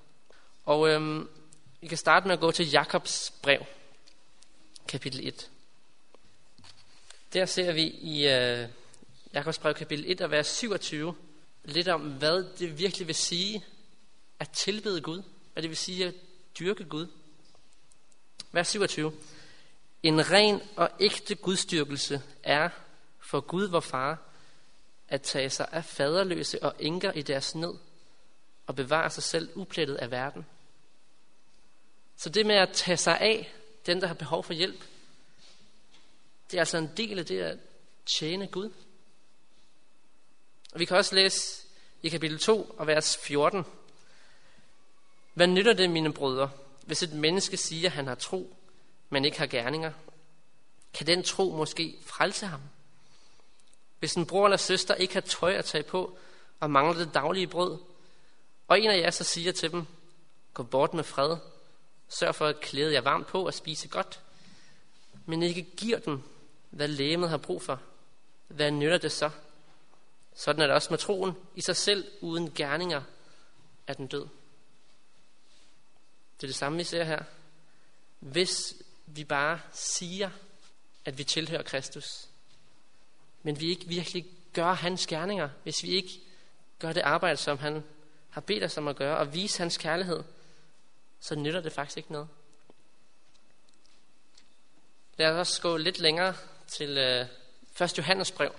Og 0.66 0.90
øhm, 0.90 1.30
vi 1.82 1.88
kan 1.88 1.98
starte 1.98 2.28
med 2.28 2.34
at 2.34 2.40
gå 2.40 2.52
til 2.52 2.72
Jakobs 2.72 3.34
brev, 3.44 3.62
kapitel 4.92 5.28
1. 5.28 5.50
Der 7.34 7.46
ser 7.46 7.72
vi 7.72 7.84
i 7.84 8.28
øh, 8.28 8.68
Jakobs 9.34 9.60
brev 9.60 9.74
kapitel 9.74 10.12
1 10.12 10.22
og 10.22 10.32
vers 10.32 10.48
27 10.48 11.16
lidt 11.64 11.88
om, 11.88 12.02
hvad 12.02 12.46
det 12.60 12.80
virkelig 12.80 13.08
vil 13.08 13.16
sige 13.16 13.66
at 14.40 14.50
tilbede 14.50 15.02
Gud. 15.02 15.24
Hvad 15.54 15.64
det 15.64 15.70
vil 15.70 15.78
sige 15.78 16.08
at 16.08 16.14
dyrke 16.60 16.84
Gud. 16.84 17.08
Vers 18.52 18.68
27. 18.68 19.14
En 20.04 20.32
ren 20.32 20.62
og 20.76 20.90
ægte 21.00 21.36
gudstyrkelse 21.36 22.22
er 22.44 22.70
for 23.20 23.40
Gud, 23.40 23.68
vor 23.68 23.80
far, 23.80 24.20
at 25.08 25.22
tage 25.22 25.50
sig 25.50 25.68
af 25.72 25.86
faderløse 25.86 26.64
og 26.64 26.76
enker 26.80 27.12
i 27.12 27.22
deres 27.22 27.56
nød 27.56 27.76
og 28.68 28.76
bevare 28.76 29.10
sig 29.10 29.24
selv 29.24 29.50
uplettet 29.56 29.96
af 29.96 30.12
verden. 30.12 30.46
Så 32.18 32.30
det 32.30 32.46
med 32.46 32.56
at 32.56 32.70
tage 32.74 32.98
sig 32.98 33.20
af 33.20 33.54
den, 33.86 34.02
der 34.02 34.08
har 34.08 34.14
behov 34.14 34.44
for 34.44 34.54
hjælp, 34.54 34.84
det 36.52 36.58
er 36.58 36.62
altså 36.62 36.78
en 36.78 36.92
del 36.98 37.20
af 37.20 37.26
det 37.26 37.42
at 37.42 37.60
tjene 38.06 38.48
Gud. 38.48 38.72
Og 40.74 40.80
vi 40.80 40.86
kan 40.86 40.98
også 40.98 41.16
læse 41.16 41.64
i 42.02 42.10
kapitel 42.10 42.40
2 42.40 42.76
og 42.78 42.88
vers 42.88 43.18
14. 43.18 43.66
Hvad 45.34 45.48
nytter 45.48 45.74
det, 45.74 45.90
mine 45.90 46.14
brødre, 46.14 46.52
hvis 46.86 47.04
et 47.04 47.14
menneske 47.14 47.58
siger, 47.58 47.90
at 47.90 47.96
han 47.96 48.08
har 48.08 48.16
tro, 48.16 48.56
men 49.10 49.26
ikke 49.26 49.40
har 49.40 49.48
gerninger? 49.48 49.92
Kan 50.94 51.08
den 51.08 51.24
tro 51.24 51.52
måske 51.52 51.98
frelse 52.02 52.46
ham? 52.46 52.62
Hvis 54.00 54.14
en 54.14 54.26
bror 54.26 54.46
eller 54.46 54.58
søster 54.58 54.96
ikke 54.96 55.14
har 55.14 55.22
tøj 55.22 55.54
at 55.54 55.66
tage 55.66 55.84
på 55.84 56.18
og 56.60 56.72
mangler 56.72 57.06
det 57.06 57.14
daglige 57.14 57.48
brød, 57.48 57.80
og 58.68 58.80
en 58.80 58.90
af 58.90 58.98
jer 58.98 59.10
så 59.10 59.24
siger 59.24 59.52
til 59.52 59.72
dem, 59.72 59.86
gå 60.54 60.64
bort 60.64 60.94
med 60.94 61.04
fred, 61.04 61.38
sørg 62.12 62.36
for 62.36 62.48
at 62.48 62.60
klæde 62.60 62.94
jer 62.94 63.02
varmt 63.02 63.28
på 63.28 63.46
og 63.46 63.54
spise 63.54 63.88
godt, 63.88 64.20
men 65.26 65.44
ikke 65.44 65.62
giver 65.62 66.00
dem, 66.00 66.22
hvad 66.70 66.88
lægemet 66.88 67.30
har 67.30 67.38
brug 67.38 67.62
for, 67.62 67.82
hvad 68.48 68.72
nytter 68.72 68.98
det 68.98 69.12
så? 69.12 69.30
Sådan 70.36 70.62
er 70.62 70.68
det 70.68 70.76
også 70.76 70.88
med 70.90 70.98
troen 70.98 71.34
i 71.56 71.62
sig 71.62 71.76
selv 71.76 72.08
uden 72.22 72.54
gerninger 72.54 73.02
af 73.88 73.96
den 73.96 74.08
død. 74.08 74.28
Det 76.38 76.44
er 76.44 76.48
det 76.48 76.56
samme, 76.56 76.78
vi 76.78 76.84
ser 76.84 77.04
her. 77.04 77.24
Hvis 78.20 78.74
vi 79.06 79.24
bare 79.24 79.60
siger, 79.74 80.30
at 81.06 81.18
vi 81.18 81.24
tilhører 81.24 81.64
Kristus, 81.64 82.28
men 83.44 83.60
vi 83.60 83.70
ikke 83.70 83.88
virkelig 83.88 84.26
gør 84.54 84.74
hans 84.74 85.08
gerninger, 85.08 85.50
hvis 85.64 85.84
vi 85.84 85.90
ikke 85.90 86.22
gør 86.80 86.94
det 86.94 87.02
arbejde, 87.02 87.38
som 87.38 87.58
han 87.58 87.84
har 88.30 88.42
bedt 88.42 88.64
os 88.64 88.78
om 88.78 88.88
at 88.88 88.96
gøre, 88.96 89.18
og 89.18 89.34
vise 89.34 89.58
hans 89.58 89.78
kærlighed, 89.78 90.24
så 91.22 91.36
nytter 91.36 91.62
det 91.62 91.74
faktisk 91.74 91.98
ikke 91.98 92.12
noget. 92.12 92.28
Lad 95.18 95.32
os 95.32 95.60
gå 95.60 95.78
lidt 95.78 96.00
længere 96.00 96.36
til 96.68 96.98
øh, 96.98 97.26
1. 97.82 97.98
Johannes 97.98 98.32
brev, 98.32 98.56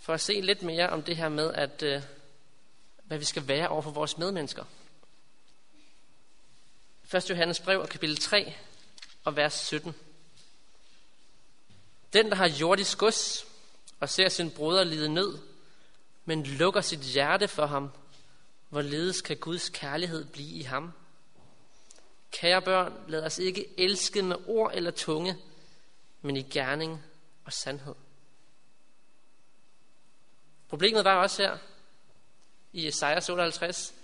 for 0.00 0.14
at 0.14 0.20
se 0.20 0.40
lidt 0.40 0.62
mere 0.62 0.88
om 0.88 1.02
det 1.02 1.16
her 1.16 1.28
med, 1.28 1.52
at 1.54 1.82
øh, 1.82 2.02
hvad 3.04 3.18
vi 3.18 3.24
skal 3.24 3.48
være 3.48 3.68
over 3.68 3.82
for 3.82 3.90
vores 3.90 4.18
medmennesker. 4.18 4.64
1. 7.14 7.30
Johannes 7.30 7.60
brev, 7.60 7.86
kapitel 7.86 8.16
3 8.16 8.54
og 9.24 9.36
vers 9.36 9.54
17. 9.54 9.94
Den, 12.12 12.28
der 12.28 12.34
har 12.34 12.48
jordisk 12.48 12.98
gods 12.98 13.46
og 14.00 14.08
ser 14.08 14.28
sin 14.28 14.50
broder 14.50 14.84
lide 14.84 15.08
nød, 15.08 15.38
men 16.24 16.46
lukker 16.46 16.80
sit 16.80 17.00
hjerte 17.00 17.48
for 17.48 17.66
ham, 17.66 17.90
hvorledes 18.68 19.20
kan 19.20 19.36
Guds 19.36 19.68
kærlighed 19.68 20.24
blive 20.24 20.48
i 20.48 20.62
ham? 20.62 20.92
Kære 22.32 22.62
børn, 22.62 23.04
lad 23.08 23.24
os 23.24 23.38
ikke 23.38 23.66
elske 23.78 24.22
med 24.22 24.36
ord 24.46 24.72
eller 24.74 24.90
tunge, 24.90 25.36
men 26.22 26.36
i 26.36 26.42
gerning 26.42 27.04
og 27.44 27.52
sandhed. 27.52 27.94
Problemet 30.68 31.04
var 31.04 31.22
også 31.22 31.42
her 31.42 31.58
i 32.72 32.86
Esajas 32.86 33.28
58. 33.28 33.94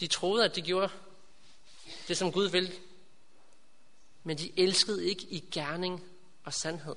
De 0.00 0.06
troede, 0.06 0.44
at 0.44 0.56
de 0.56 0.62
gjorde 0.62 0.92
det, 2.08 2.16
som 2.16 2.32
Gud 2.32 2.48
ville, 2.48 2.72
men 4.22 4.38
de 4.38 4.52
elskede 4.56 5.04
ikke 5.04 5.22
i 5.22 5.44
gerning 5.52 6.04
og 6.44 6.54
sandhed. 6.54 6.96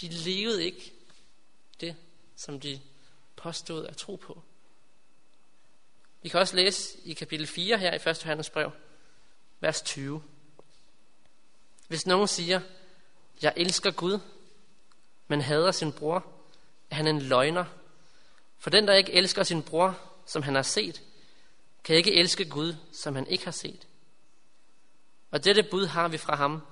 De 0.00 0.08
levede 0.08 0.64
ikke 0.64 0.92
det, 1.80 1.96
som 2.36 2.60
de 2.60 2.80
påstod 3.36 3.86
at 3.86 3.96
tro 3.96 4.16
på. 4.16 4.42
Vi 6.22 6.28
kan 6.28 6.40
også 6.40 6.56
læse 6.56 6.98
i 7.04 7.14
kapitel 7.14 7.46
4 7.46 7.78
her 7.78 7.92
i 7.92 8.10
1. 8.10 8.24
Johannes 8.24 8.50
brev, 8.50 8.70
vers 9.60 9.82
20. 9.82 10.22
Hvis 11.88 12.06
nogen 12.06 12.28
siger, 12.28 12.60
jeg 13.42 13.52
elsker 13.56 13.90
Gud, 13.90 14.18
men 15.28 15.40
hader 15.40 15.72
sin 15.72 15.92
bror, 15.92 16.26
er 16.90 16.94
han 16.94 17.06
en 17.06 17.22
løgner. 17.22 17.64
For 18.58 18.70
den, 18.70 18.88
der 18.88 18.94
ikke 18.94 19.12
elsker 19.12 19.42
sin 19.42 19.62
bror, 19.62 20.00
som 20.26 20.42
han 20.42 20.54
har 20.54 20.62
set, 20.62 21.02
kan 21.84 21.96
ikke 21.96 22.14
elske 22.14 22.48
Gud, 22.48 22.74
som 22.92 23.14
han 23.14 23.26
ikke 23.26 23.44
har 23.44 23.50
set. 23.50 23.86
Og 25.30 25.44
dette 25.44 25.62
bud 25.62 25.86
har 25.86 26.08
vi 26.08 26.18
fra 26.18 26.36
ham. 26.36 26.62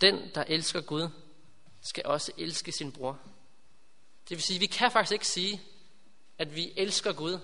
Den, 0.00 0.30
der 0.34 0.44
elsker 0.48 0.80
Gud, 0.80 1.08
skal 1.80 2.06
også 2.06 2.32
elske 2.38 2.72
sin 2.72 2.92
bror. 2.92 3.18
Det 4.28 4.36
vil 4.36 4.42
sige, 4.42 4.58
vi 4.58 4.66
kan 4.66 4.90
faktisk 4.90 5.12
ikke 5.12 5.26
sige, 5.26 5.62
at 6.38 6.54
vi 6.54 6.72
elsker 6.76 7.12
Gud 7.12 7.38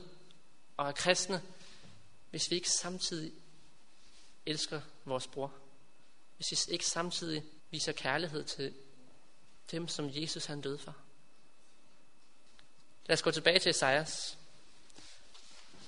og 0.76 0.88
er 0.88 0.92
kristne, 0.92 1.42
hvis 2.30 2.50
vi 2.50 2.56
ikke 2.56 2.70
samtidig 2.70 3.32
elsker 4.48 4.80
vores 5.04 5.26
bror. 5.26 5.52
Hvis 6.36 6.68
vi 6.68 6.72
ikke 6.72 6.86
samtidig 6.86 7.44
viser 7.70 7.92
kærlighed 7.92 8.44
til 8.44 8.74
dem, 9.70 9.88
som 9.88 10.10
Jesus 10.12 10.46
han 10.46 10.60
døde 10.60 10.78
for. 10.78 10.96
Lad 13.06 13.14
os 13.14 13.22
gå 13.22 13.30
tilbage 13.30 13.58
til 13.58 13.70
Esajas. 13.70 14.38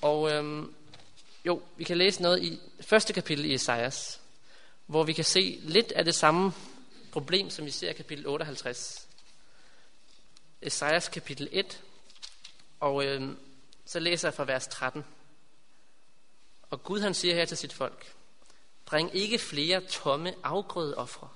Og 0.02 0.30
øhm, 0.30 0.74
jo, 1.44 1.62
vi 1.76 1.84
kan 1.84 1.98
læse 1.98 2.22
noget 2.22 2.42
i 2.42 2.60
første 2.80 3.12
kapitel 3.12 3.44
i 3.44 3.54
Esajas, 3.54 4.20
hvor 4.86 5.04
vi 5.04 5.12
kan 5.12 5.24
se 5.24 5.60
lidt 5.62 5.92
af 5.92 6.04
det 6.04 6.14
samme 6.14 6.52
problem, 7.12 7.50
som 7.50 7.64
vi 7.64 7.70
ser 7.70 7.90
i 7.90 7.92
kapitel 7.92 8.26
58. 8.26 9.08
Esajas 10.62 11.08
kapitel 11.08 11.48
1, 11.52 11.82
og 12.80 13.04
øhm, 13.04 13.38
så 13.84 14.00
læser 14.00 14.28
jeg 14.28 14.34
fra 14.34 14.44
vers 14.44 14.66
13. 14.66 15.04
Og 16.70 16.82
Gud 16.82 17.00
han 17.00 17.14
siger 17.14 17.34
her 17.34 17.44
til 17.44 17.56
sit 17.56 17.72
folk, 17.72 18.14
Bring 18.90 19.16
ikke 19.16 19.38
flere 19.38 19.80
tomme 19.80 20.34
afgrødeofre. 20.42 21.28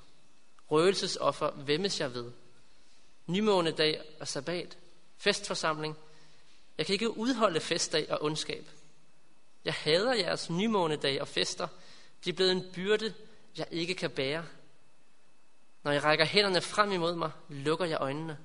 Røgelsesoffer 0.71 1.51
vemmes 1.57 2.01
jeg 2.01 2.15
ved. 2.15 2.33
Nymånedag 3.27 4.01
og 4.21 4.29
sabbat, 4.29 4.79
festforsamling. 5.17 5.97
Jeg 6.79 6.87
kan 6.87 6.93
ikke 6.93 7.17
udholde 7.17 7.61
festdag 7.61 8.11
og 8.11 8.23
ondskab. 8.23 8.65
Jeg 9.65 9.75
hader 9.75 10.15
jeres 10.15 10.51
nymånedag 10.51 11.21
og 11.21 11.29
fester. 11.29 11.69
De 12.25 12.31
er 12.31 12.35
blevet 12.35 12.53
en 12.53 12.65
byrde, 12.75 13.15
jeg 13.57 13.67
ikke 13.71 13.95
kan 13.95 14.11
bære. 14.11 14.45
Når 15.83 15.93
jeg 15.93 16.05
rækker 16.05 16.25
hænderne 16.25 16.61
frem 16.61 16.93
imod 16.93 17.15
mig, 17.15 17.31
lukker 17.49 17.85
jeg 17.85 18.01
øjnene. 18.01 18.39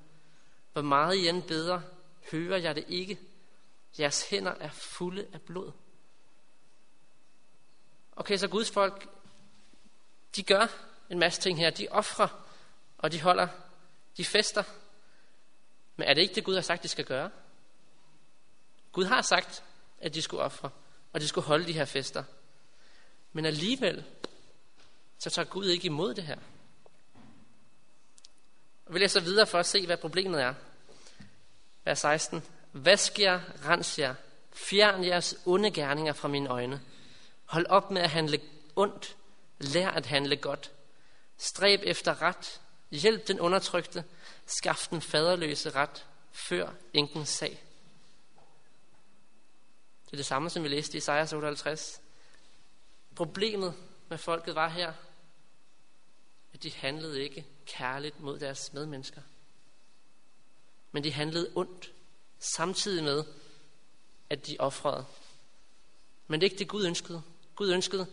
Hvor 0.74 0.82
meget 0.82 1.16
I 1.16 1.28
end 1.28 1.44
beder, 1.44 1.82
hører 2.32 2.58
jeg 2.58 2.76
det 2.76 2.86
ikke. 2.88 3.20
Jeres 4.00 4.30
hænder 4.30 4.54
er 4.60 4.70
fulde 4.70 5.28
af 5.34 5.42
blod. 5.42 5.72
Okay, 8.20 8.38
så 8.38 8.48
Guds 8.48 8.72
folk, 8.72 9.10
de 10.36 10.44
gør 10.44 10.68
en 11.10 11.20
masse 11.20 11.42
ting 11.42 11.58
her. 11.58 11.70
De 11.70 11.88
offrer, 11.92 12.28
og 12.98 13.12
de 13.12 13.22
holder, 13.22 13.48
de 14.18 14.26
fester. 14.26 14.64
Men 15.96 16.08
er 16.08 16.14
det 16.14 16.22
ikke 16.22 16.36
det, 16.36 16.44
Gud 16.44 16.56
har 16.56 16.62
sagt, 16.62 16.84
de 16.84 16.88
skal 16.88 17.06
gøre? 17.06 17.32
Gud 18.92 19.06
har 19.06 19.22
sagt, 19.22 19.64
at 20.00 20.14
de 20.14 20.22
skulle 20.22 20.44
ofre, 20.44 20.70
og 21.14 21.22
de 21.22 21.28
skulle 21.28 21.48
holde 21.48 21.66
de 21.66 21.74
her 21.74 21.86
fester. 21.86 22.24
Men 23.34 23.46
alligevel, 23.46 24.06
så 25.20 25.30
tager 25.30 25.46
Gud 25.46 25.66
ikke 25.66 25.86
imod 25.86 26.14
det 26.14 26.24
her. 26.24 26.38
Og 28.86 28.94
vi 28.94 29.00
læser 29.00 29.22
videre 29.22 29.48
for 29.48 29.60
at 29.60 29.66
se, 29.66 29.86
hvad 29.86 29.98
problemet 29.98 30.42
er. 30.42 30.54
Vers 31.84 32.00
16. 32.00 32.44
Vask 32.74 33.20
jer, 33.20 33.42
rens 33.66 34.00
jer, 34.00 34.16
fjern 34.54 35.04
jeres 35.04 35.36
onde 35.46 35.72
gerninger 35.72 36.14
fra 36.14 36.28
mine 36.28 36.50
øjne. 36.50 36.82
Hold 37.50 37.66
op 37.66 37.92
med 37.92 38.02
at 38.02 38.10
handle 38.10 38.42
ondt, 38.76 39.18
lær 39.60 39.90
at 39.90 40.06
handle 40.06 40.38
godt. 40.38 40.72
Stræb 41.38 41.80
efter 41.84 42.22
ret, 42.22 42.62
hjælp 42.92 43.28
den 43.28 43.40
undertrykte, 43.40 44.04
skaff 44.46 44.88
den 44.88 45.02
faderløse 45.02 45.70
ret, 45.70 46.06
før 46.32 46.72
enkens 46.94 47.30
sag. 47.30 47.64
Det 50.06 50.14
er 50.14 50.18
det 50.18 50.26
samme, 50.26 50.50
som 50.50 50.64
vi 50.64 50.68
læste 50.68 50.94
i 50.94 50.98
Isaiah 50.98 51.34
58. 51.34 52.02
Problemet 53.16 53.74
med 54.10 54.18
folket 54.18 54.56
var 54.56 54.70
her, 54.70 54.94
at 56.54 56.64
de 56.64 56.72
handlede 56.72 57.24
ikke 57.24 57.46
kærligt 57.66 58.20
mod 58.20 58.40
deres 58.40 58.74
medmennesker. 58.74 59.22
Men 60.92 61.04
de 61.04 61.12
handlede 61.12 61.52
ondt, 61.56 61.92
samtidig 62.40 63.04
med, 63.04 63.24
at 64.30 64.48
de 64.48 64.58
offrede. 64.60 65.06
Men 66.28 66.42
det 66.42 66.48
er 66.48 66.52
ikke 66.52 66.60
det, 66.60 66.68
Gud 66.68 66.86
ønskede. 66.86 67.24
Gud 67.60 67.72
ønskede, 67.72 68.08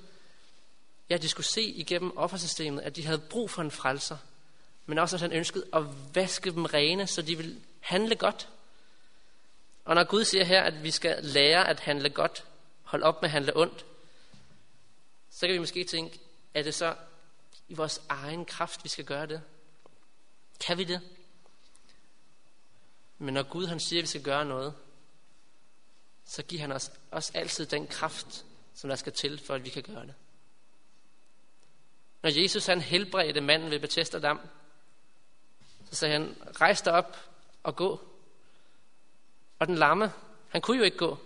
ja, 1.11 1.15
at 1.15 1.23
de 1.23 1.29
skulle 1.29 1.47
se 1.47 1.62
igennem 1.62 2.17
offersystemet, 2.17 2.83
at 2.83 2.97
de 2.97 3.07
havde 3.07 3.19
brug 3.19 3.50
for 3.50 3.62
en 3.62 3.71
frelser, 3.71 4.17
men 4.87 4.99
også 4.99 5.17
at 5.17 5.21
han 5.21 5.33
ønskede 5.33 5.67
at 5.73 5.83
vaske 6.15 6.50
dem 6.50 6.65
rene, 6.65 7.07
så 7.07 7.23
de 7.23 7.37
ville 7.37 7.61
handle 7.81 8.17
godt. 8.17 8.49
Og 9.85 9.95
når 9.95 10.05
Gud 10.05 10.25
siger 10.25 10.45
her, 10.45 10.62
at 10.62 10.83
vi 10.83 10.91
skal 10.91 11.25
lære 11.25 11.69
at 11.69 11.81
handle 11.81 12.11
godt, 12.11 12.45
hold 12.83 13.03
op 13.03 13.23
med 13.23 13.29
at 13.29 13.33
handle 13.33 13.57
ondt, 13.57 13.85
så 15.31 15.47
kan 15.47 15.55
vi 15.55 15.59
måske 15.59 15.85
tænke, 15.85 16.21
er 16.55 16.62
det 16.62 16.75
så 16.75 16.97
i 17.69 17.75
vores 17.75 18.03
egen 18.09 18.45
kraft, 18.45 18.85
vi 18.85 18.88
skal 18.88 19.05
gøre 19.05 19.26
det? 19.26 19.43
Kan 20.61 20.79
vi 20.79 20.85
det? 20.85 21.00
Men 23.19 23.35
når 23.35 23.43
Gud 23.43 23.67
han 23.67 23.81
siger, 23.81 24.00
at 24.00 24.03
vi 24.03 24.09
skal 24.09 24.23
gøre 24.23 24.45
noget, 24.45 24.75
så 26.25 26.43
giver 26.43 26.61
han 26.61 26.73
os 26.73 26.91
os 27.11 27.31
altid 27.31 27.67
den 27.67 27.87
kraft, 27.87 28.45
som 28.76 28.88
der 28.88 28.97
skal 28.97 29.12
til, 29.12 29.38
for 29.38 29.54
at 29.54 29.64
vi 29.64 29.71
kan 29.71 29.83
gøre 29.83 30.06
det. 30.06 30.14
Når 32.23 32.42
Jesus 32.42 32.66
han 32.66 32.80
helbredte 32.80 33.40
manden 33.40 33.71
ved 33.71 33.80
Bethesda 33.80 34.18
Dam, 34.18 34.40
så 35.90 35.97
sagde 35.97 36.12
han, 36.12 36.37
rejs 36.61 36.83
dig 36.83 36.92
op 36.92 37.16
og 37.62 37.76
gå. 37.76 38.00
Og 39.59 39.66
den 39.66 39.75
lamme, 39.75 40.12
han 40.49 40.61
kunne 40.61 40.78
jo 40.78 40.85
ikke 40.85 40.97
gå, 40.97 41.18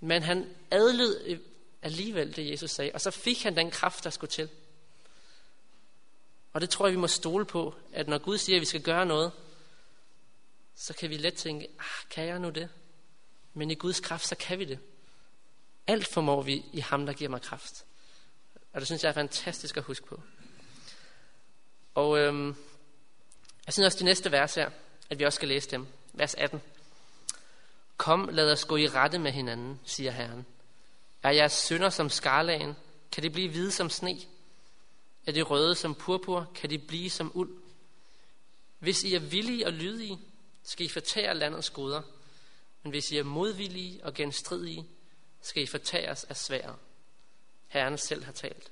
men 0.00 0.22
han 0.22 0.56
adlød 0.70 1.40
alligevel 1.82 2.36
det, 2.36 2.50
Jesus 2.50 2.70
sagde, 2.70 2.90
og 2.94 3.00
så 3.00 3.10
fik 3.10 3.42
han 3.42 3.56
den 3.56 3.70
kraft, 3.70 4.04
der 4.04 4.10
skulle 4.10 4.30
til. 4.30 4.48
Og 6.52 6.60
det 6.60 6.70
tror 6.70 6.86
jeg, 6.86 6.92
vi 6.92 7.00
må 7.00 7.06
stole 7.06 7.44
på, 7.44 7.74
at 7.92 8.08
når 8.08 8.18
Gud 8.18 8.38
siger, 8.38 8.56
at 8.56 8.60
vi 8.60 8.66
skal 8.66 8.82
gøre 8.82 9.06
noget, 9.06 9.32
så 10.74 10.94
kan 10.94 11.10
vi 11.10 11.16
let 11.16 11.34
tænke, 11.34 11.68
ah, 11.78 12.10
kan 12.10 12.26
jeg 12.26 12.38
nu 12.38 12.50
det? 12.50 12.68
Men 13.54 13.70
i 13.70 13.74
Guds 13.74 14.00
kraft, 14.00 14.26
så 14.26 14.36
kan 14.36 14.58
vi 14.58 14.64
det. 14.64 14.78
Alt 15.86 16.06
formår 16.06 16.42
vi 16.42 16.64
i 16.72 16.80
ham, 16.80 17.06
der 17.06 17.12
giver 17.12 17.30
mig 17.30 17.42
kraft. 17.42 17.84
Og 18.72 18.80
det 18.80 18.86
synes 18.86 19.02
jeg 19.02 19.08
er 19.08 19.14
fantastisk 19.14 19.76
at 19.76 19.82
huske 19.82 20.06
på. 20.06 20.22
Og 21.94 22.18
øhm, 22.18 22.56
jeg 23.66 23.72
synes 23.72 23.86
også, 23.86 23.98
de 23.98 24.04
næste 24.04 24.32
vers 24.32 24.54
her, 24.54 24.70
at 25.10 25.18
vi 25.18 25.24
også 25.24 25.36
skal 25.36 25.48
læse 25.48 25.70
dem. 25.70 25.86
Vers 26.12 26.34
18. 26.34 26.62
Kom, 27.96 28.28
lad 28.32 28.52
os 28.52 28.64
gå 28.64 28.76
i 28.76 28.88
rette 28.88 29.18
med 29.18 29.32
hinanden, 29.32 29.80
siger 29.84 30.10
Herren. 30.10 30.46
Er 31.22 31.30
jeres 31.30 31.52
synder 31.52 31.90
som 31.90 32.10
skarlagen? 32.10 32.76
Kan 33.12 33.22
de 33.22 33.30
blive 33.30 33.50
hvide 33.50 33.70
som 33.70 33.90
sne? 33.90 34.20
Er 35.26 35.32
de 35.32 35.42
røde 35.42 35.74
som 35.74 35.94
purpur? 35.94 36.50
Kan 36.54 36.70
de 36.70 36.78
blive 36.78 37.10
som 37.10 37.32
uld? 37.34 37.50
Hvis 38.78 39.04
I 39.04 39.14
er 39.14 39.20
villige 39.20 39.66
og 39.66 39.72
lydige, 39.72 40.18
skal 40.62 40.86
I 40.86 40.88
fortære 40.88 41.34
landets 41.34 41.70
goder. 41.70 42.02
Men 42.82 42.90
hvis 42.90 43.12
I 43.12 43.16
er 43.16 43.24
modvillige 43.24 44.04
og 44.04 44.14
genstridige, 44.14 44.86
skal 45.44 45.62
I 45.62 45.66
fortæres 45.66 46.24
af 46.24 46.36
sværet. 46.36 46.76
Herren 47.68 47.98
selv 47.98 48.24
har 48.24 48.32
talt. 48.32 48.70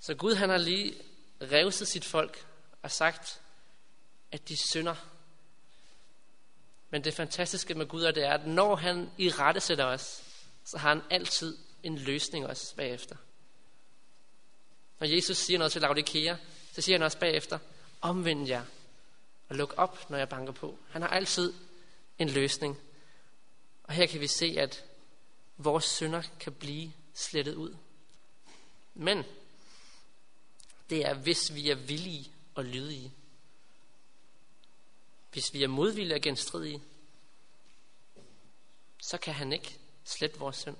Så 0.00 0.14
Gud 0.14 0.34
han 0.34 0.50
har 0.50 0.58
lige 0.58 0.94
revset 1.42 1.88
sit 1.88 2.04
folk 2.04 2.46
og 2.82 2.90
sagt, 2.90 3.40
at 4.32 4.48
de 4.48 4.56
synder. 4.70 4.94
Men 6.90 7.04
det 7.04 7.14
fantastiske 7.14 7.74
med 7.74 7.86
Gud 7.86 8.02
er, 8.02 8.10
det 8.10 8.24
er, 8.24 8.34
at 8.34 8.46
når 8.46 8.76
han 8.76 9.10
i 9.18 9.30
rette 9.30 9.60
sætter 9.60 9.84
os, 9.84 10.22
så 10.64 10.78
har 10.78 10.88
han 10.88 11.02
altid 11.10 11.58
en 11.82 11.98
løsning 11.98 12.46
også 12.46 12.76
bagefter. 12.76 13.16
Når 15.00 15.06
Jesus 15.06 15.36
siger 15.36 15.58
noget 15.58 15.72
til 15.72 15.80
Laodikea, 15.80 16.36
så 16.72 16.80
siger 16.80 16.98
han 16.98 17.02
også 17.02 17.18
bagefter, 17.18 17.58
omvend 18.00 18.48
jer 18.48 18.64
og 19.48 19.56
luk 19.56 19.74
op, 19.76 20.10
når 20.10 20.18
jeg 20.18 20.28
banker 20.28 20.52
på. 20.52 20.78
Han 20.90 21.02
har 21.02 21.08
altid 21.08 21.52
en 22.18 22.28
løsning. 22.28 22.78
Og 23.88 23.94
her 23.94 24.06
kan 24.06 24.20
vi 24.20 24.26
se, 24.26 24.54
at 24.58 24.84
vores 25.56 25.84
synder 25.84 26.22
kan 26.40 26.52
blive 26.52 26.92
slettet 27.14 27.54
ud. 27.54 27.76
Men 28.94 29.24
det 30.90 31.06
er, 31.06 31.14
hvis 31.14 31.54
vi 31.54 31.70
er 31.70 31.74
villige 31.74 32.32
og 32.54 32.64
lydige. 32.64 33.12
Hvis 35.32 35.54
vi 35.54 35.62
er 35.62 35.68
modvillige 35.68 36.16
og 36.16 36.20
genstridige, 36.20 36.82
så 39.02 39.18
kan 39.18 39.34
han 39.34 39.52
ikke 39.52 39.78
slette 40.04 40.38
vores 40.38 40.56
synd. 40.56 40.76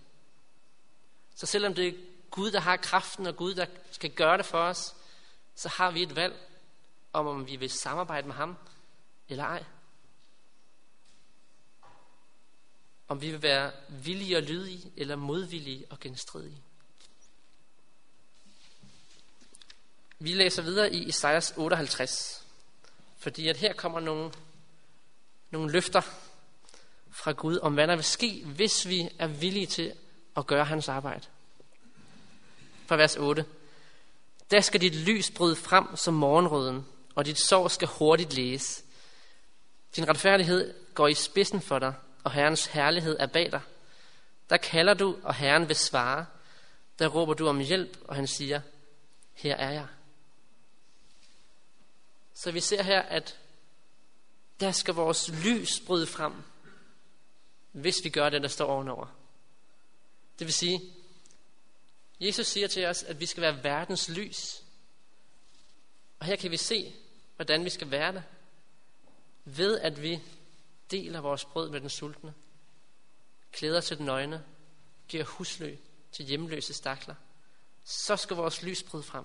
Så 1.35 1.47
selvom 1.47 1.75
det 1.75 1.89
er 1.89 1.93
Gud, 2.31 2.51
der 2.51 2.61
har 2.61 2.77
kraften, 2.77 3.27
og 3.27 3.37
Gud, 3.37 3.55
der 3.55 3.67
skal 3.91 4.11
gøre 4.11 4.39
det 4.39 4.47
for 4.47 4.59
os, 4.59 4.95
så 5.55 5.69
har 5.69 5.91
vi 5.91 6.03
et 6.03 6.17
valg 6.17 6.49
om, 7.13 7.27
om 7.27 7.47
vi 7.47 7.57
vil 7.57 7.71
samarbejde 7.71 8.27
med 8.27 8.35
ham 8.35 8.57
eller 9.29 9.45
ej. 9.45 9.65
Om 13.09 13.21
vi 13.21 13.31
vil 13.31 13.43
være 13.43 13.73
villige 13.89 14.37
og 14.37 14.43
lydige, 14.43 14.93
eller 14.97 15.17
modvillige 15.17 15.87
og 15.91 16.01
genstridige. 16.01 16.63
Vi 20.19 20.33
læser 20.35 20.63
videre 20.63 20.93
i 20.93 21.05
Isaias 21.05 21.55
58, 21.57 22.45
fordi 23.19 23.49
at 23.49 23.57
her 23.57 23.73
kommer 23.73 24.01
nogle, 24.01 24.33
nogle 25.51 25.73
løfter 25.73 26.01
fra 27.11 27.33
Gud 27.33 27.59
om, 27.59 27.75
hvad 27.75 27.87
der 27.87 27.95
vil 27.95 28.05
ske, 28.05 28.45
hvis 28.45 28.89
vi 28.89 29.09
er 29.19 29.27
villige 29.27 29.67
til 29.67 29.93
at 30.37 30.47
gøre 30.47 30.65
hans 30.65 30.89
arbejde. 30.89 31.27
Fra 32.87 32.97
vers 32.97 33.17
8. 33.17 33.45
Der 34.51 34.61
skal 34.61 34.81
dit 34.81 34.95
lys 34.95 35.31
bryde 35.31 35.57
frem 35.57 35.97
som 35.97 36.15
morgenrøden, 36.15 36.87
og 37.15 37.27
dit 37.27 37.39
sår 37.39 37.69
skal 37.69 37.89
hurtigt 37.89 38.35
læse. 38.35 38.83
Din 39.97 40.09
retfærdighed 40.09 40.75
går 40.95 41.09
i 41.09 41.15
spidsen 41.15 41.61
for 41.61 41.79
dig, 41.79 41.95
og 42.25 42.33
Herrens 42.33 42.67
herlighed 42.67 43.17
er 43.21 43.27
bag 43.27 43.53
dig. 43.53 43.61
Der 44.51 44.57
kalder 44.57 44.95
du, 44.95 45.19
og 45.23 45.35
Herren 45.35 45.69
vil 45.69 45.77
svare. 45.77 46.27
Der 46.99 47.09
råber 47.09 47.35
du 47.35 47.49
om 47.49 47.59
hjælp, 47.59 47.99
og 48.05 48.17
han 48.17 48.27
siger, 48.27 48.61
her 49.35 49.57
er 49.57 49.71
jeg. 49.71 49.87
Så 52.35 52.51
vi 52.51 52.61
ser 52.61 52.83
her, 52.83 53.03
at 53.03 53.39
der 54.61 54.73
skal 54.73 54.95
vores 54.95 55.29
lys 55.45 55.81
bryde 55.87 56.07
frem, 56.07 56.33
hvis 57.73 58.05
vi 58.05 58.09
gør 58.09 58.29
det, 58.29 58.43
der 58.43 58.49
står 58.49 58.67
ovenover. 58.67 59.07
Det 60.39 60.47
vil 60.47 60.55
sige, 60.55 60.81
Jesus 62.21 62.47
siger 62.47 62.69
til 62.69 62.87
os, 62.87 63.03
at 63.03 63.21
vi 63.21 63.27
skal 63.27 63.41
være 63.41 63.65
verdens 63.65 64.09
lys. 64.09 64.63
Og 66.19 66.27
her 66.27 66.37
kan 66.37 66.51
vi 66.51 66.57
se, 66.57 66.95
hvordan 67.37 67.65
vi 67.65 67.71
skal 67.71 67.91
være 67.91 68.13
det. 68.13 68.23
Ved 69.45 69.81
at 69.81 70.03
vi 70.03 70.21
deler 70.91 71.21
vores 71.21 71.45
brød 71.45 71.71
med 71.71 71.81
den 71.81 71.91
sultne, 71.91 72.35
klæder 73.53 73.81
til 73.81 73.99
den 73.99 74.07
nøgne, 74.07 74.45
giver 75.09 75.25
huslø 75.25 75.77
til 76.13 76.25
hjemløse 76.25 76.75
stakler, 76.75 77.15
så 77.85 78.17
skal 78.17 78.37
vores 78.37 78.63
lys 78.63 78.83
bryde 78.83 79.03
frem. 79.03 79.25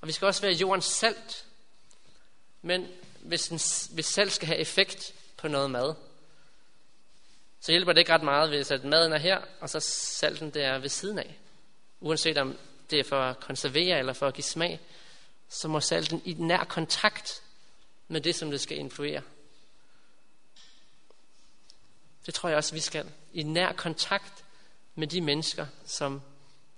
Og 0.00 0.08
vi 0.08 0.12
skal 0.12 0.26
også 0.26 0.42
være 0.42 0.52
jordens 0.52 0.84
salt. 0.84 1.46
Men 2.62 2.88
hvis, 3.20 3.48
en, 3.48 3.60
hvis 3.94 4.06
salt 4.06 4.32
skal 4.32 4.46
have 4.46 4.58
effekt 4.58 5.14
på 5.36 5.48
noget 5.48 5.70
mad, 5.70 5.94
så 7.60 7.72
hjælper 7.72 7.92
det 7.92 7.98
ikke 7.98 8.12
ret 8.12 8.22
meget, 8.22 8.48
hvis 8.48 8.70
at 8.70 8.84
maden 8.84 9.12
er 9.12 9.18
her, 9.18 9.40
og 9.60 9.70
så 9.70 9.80
salten 9.80 10.50
der 10.50 10.66
er 10.66 10.78
ved 10.78 10.88
siden 10.88 11.18
af. 11.18 11.38
Uanset 12.00 12.38
om 12.38 12.58
det 12.90 12.98
er 12.98 13.04
for 13.04 13.20
at 13.20 13.40
konservere 13.40 13.98
eller 13.98 14.12
for 14.12 14.26
at 14.26 14.34
give 14.34 14.44
smag, 14.44 14.80
så 15.48 15.68
må 15.68 15.80
salten 15.80 16.22
i 16.24 16.32
nær 16.32 16.64
kontakt 16.64 17.42
med 18.08 18.20
det, 18.20 18.34
som 18.34 18.50
det 18.50 18.60
skal 18.60 18.78
influere. 18.78 19.22
Det 22.30 22.34
tror 22.34 22.48
jeg 22.48 22.58
også, 22.58 22.74
vi 22.74 22.80
skal. 22.80 23.12
I 23.32 23.42
nær 23.42 23.72
kontakt 23.72 24.44
med 24.94 25.06
de 25.06 25.20
mennesker, 25.20 25.66
som 25.84 26.22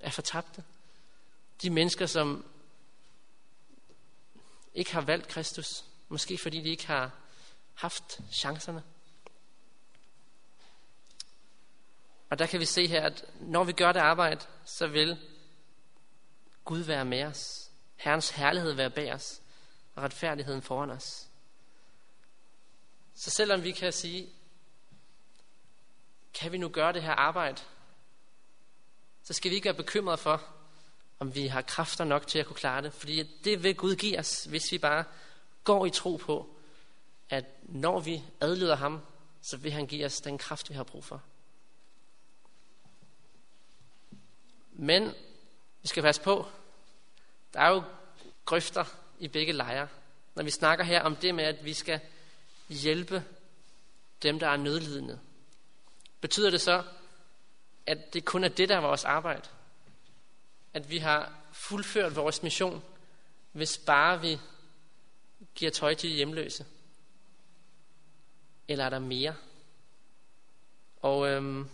er 0.00 0.10
fortabte. 0.10 0.64
De 1.62 1.70
mennesker, 1.70 2.06
som 2.06 2.44
ikke 4.74 4.92
har 4.92 5.00
valgt 5.00 5.28
Kristus. 5.28 5.84
Måske 6.08 6.38
fordi 6.38 6.60
de 6.60 6.68
ikke 6.68 6.86
har 6.86 7.10
haft 7.74 8.20
chancerne. 8.30 8.82
Og 12.30 12.38
der 12.38 12.46
kan 12.46 12.60
vi 12.60 12.66
se 12.66 12.86
her, 12.86 13.02
at 13.02 13.24
når 13.40 13.64
vi 13.64 13.72
gør 13.72 13.92
det 13.92 14.00
arbejde, 14.00 14.46
så 14.64 14.86
vil 14.86 15.18
Gud 16.64 16.80
være 16.80 17.04
med 17.04 17.24
os. 17.24 17.70
Herrens 17.96 18.30
herlighed 18.30 18.72
være 18.72 18.90
bag 18.90 19.12
os, 19.12 19.40
og 19.94 20.02
retfærdigheden 20.02 20.62
foran 20.62 20.90
os. 20.90 21.28
Så 23.14 23.30
selvom 23.30 23.62
vi 23.62 23.72
kan 23.72 23.92
sige, 23.92 24.28
kan 26.34 26.52
vi 26.52 26.58
nu 26.58 26.68
gøre 26.68 26.92
det 26.92 27.02
her 27.02 27.12
arbejde, 27.12 27.60
så 29.22 29.32
skal 29.32 29.50
vi 29.50 29.54
ikke 29.54 29.64
være 29.64 29.74
bekymrede 29.74 30.16
for, 30.16 30.42
om 31.18 31.34
vi 31.34 31.46
har 31.46 31.62
kræfter 31.62 32.04
nok 32.04 32.26
til 32.26 32.38
at 32.38 32.46
kunne 32.46 32.56
klare 32.56 32.82
det. 32.82 32.92
Fordi 32.92 33.22
det 33.44 33.62
vil 33.62 33.76
Gud 33.76 33.96
give 33.96 34.18
os, 34.18 34.44
hvis 34.44 34.72
vi 34.72 34.78
bare 34.78 35.04
går 35.64 35.86
i 35.86 35.90
tro 35.90 36.16
på, 36.16 36.48
at 37.30 37.44
når 37.62 38.00
vi 38.00 38.22
adlyder 38.40 38.76
ham, 38.76 39.00
så 39.42 39.56
vil 39.56 39.72
han 39.72 39.86
give 39.86 40.06
os 40.06 40.20
den 40.20 40.38
kraft, 40.38 40.70
vi 40.70 40.74
har 40.74 40.84
brug 40.84 41.04
for. 41.04 41.22
Men 44.72 45.14
vi 45.82 45.88
skal 45.88 46.02
passe 46.02 46.22
på. 46.22 46.46
Der 47.54 47.60
er 47.60 47.68
jo 47.68 47.82
grøfter 48.44 48.84
i 49.18 49.28
begge 49.28 49.52
lejre. 49.52 49.88
Når 50.34 50.42
vi 50.42 50.50
snakker 50.50 50.84
her 50.84 51.02
om 51.02 51.16
det 51.16 51.34
med, 51.34 51.44
at 51.44 51.64
vi 51.64 51.74
skal 51.74 52.00
hjælpe 52.68 53.24
dem, 54.22 54.38
der 54.38 54.48
er 54.48 54.56
nødlidende. 54.56 55.20
Betyder 56.22 56.50
det 56.50 56.60
så, 56.60 56.84
at 57.86 58.14
det 58.14 58.24
kun 58.24 58.44
er 58.44 58.48
det, 58.48 58.68
der 58.68 58.76
er 58.76 58.80
vores 58.80 59.04
arbejde? 59.04 59.48
At 60.72 60.90
vi 60.90 60.98
har 60.98 61.32
fuldført 61.52 62.16
vores 62.16 62.42
mission, 62.42 62.82
hvis 63.52 63.78
bare 63.78 64.20
vi 64.20 64.38
giver 65.54 65.70
tøj 65.70 65.94
til 65.94 66.10
de 66.10 66.14
hjemløse? 66.14 66.66
Eller 68.68 68.84
er 68.84 68.90
der 68.90 68.98
mere? 68.98 69.36
Og 70.96 71.28
øhm, 71.28 71.68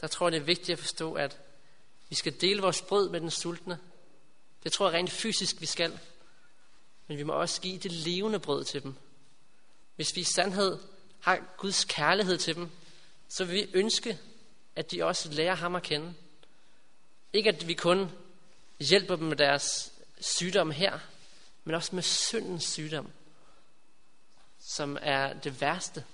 der 0.00 0.06
tror 0.06 0.26
jeg, 0.26 0.32
det 0.32 0.40
er 0.40 0.44
vigtigt 0.44 0.70
at 0.70 0.78
forstå, 0.78 1.14
at 1.14 1.40
vi 2.08 2.14
skal 2.14 2.40
dele 2.40 2.62
vores 2.62 2.82
brød 2.82 3.10
med 3.10 3.20
den 3.20 3.30
sultne. 3.30 3.78
Det 4.64 4.72
tror 4.72 4.90
jeg 4.90 4.94
rent 4.94 5.10
fysisk, 5.10 5.60
vi 5.60 5.66
skal. 5.66 6.00
Men 7.06 7.18
vi 7.18 7.22
må 7.22 7.32
også 7.32 7.60
give 7.60 7.78
det 7.78 7.92
levende 7.92 8.38
brød 8.38 8.64
til 8.64 8.82
dem. 8.82 8.94
Hvis 9.96 10.16
vi 10.16 10.20
i 10.20 10.24
sandhed 10.24 10.78
har 11.20 11.54
Guds 11.56 11.84
kærlighed 11.84 12.38
til 12.38 12.54
dem, 12.54 12.70
så 13.28 13.44
vil 13.44 13.54
vi 13.54 13.70
ønske, 13.74 14.18
at 14.76 14.90
de 14.90 15.04
også 15.04 15.32
lærer 15.32 15.54
ham 15.54 15.74
at 15.74 15.82
kende. 15.82 16.14
Ikke 17.32 17.48
at 17.48 17.68
vi 17.68 17.74
kun 17.74 18.10
hjælper 18.80 19.16
dem 19.16 19.26
med 19.26 19.36
deres 19.36 19.92
sygdom 20.20 20.70
her, 20.70 20.98
men 21.64 21.74
også 21.74 21.94
med 21.94 22.02
syndens 22.02 22.64
sygdom, 22.64 23.10
som 24.58 24.98
er 25.02 25.32
det 25.32 25.60
værste. 25.60 26.04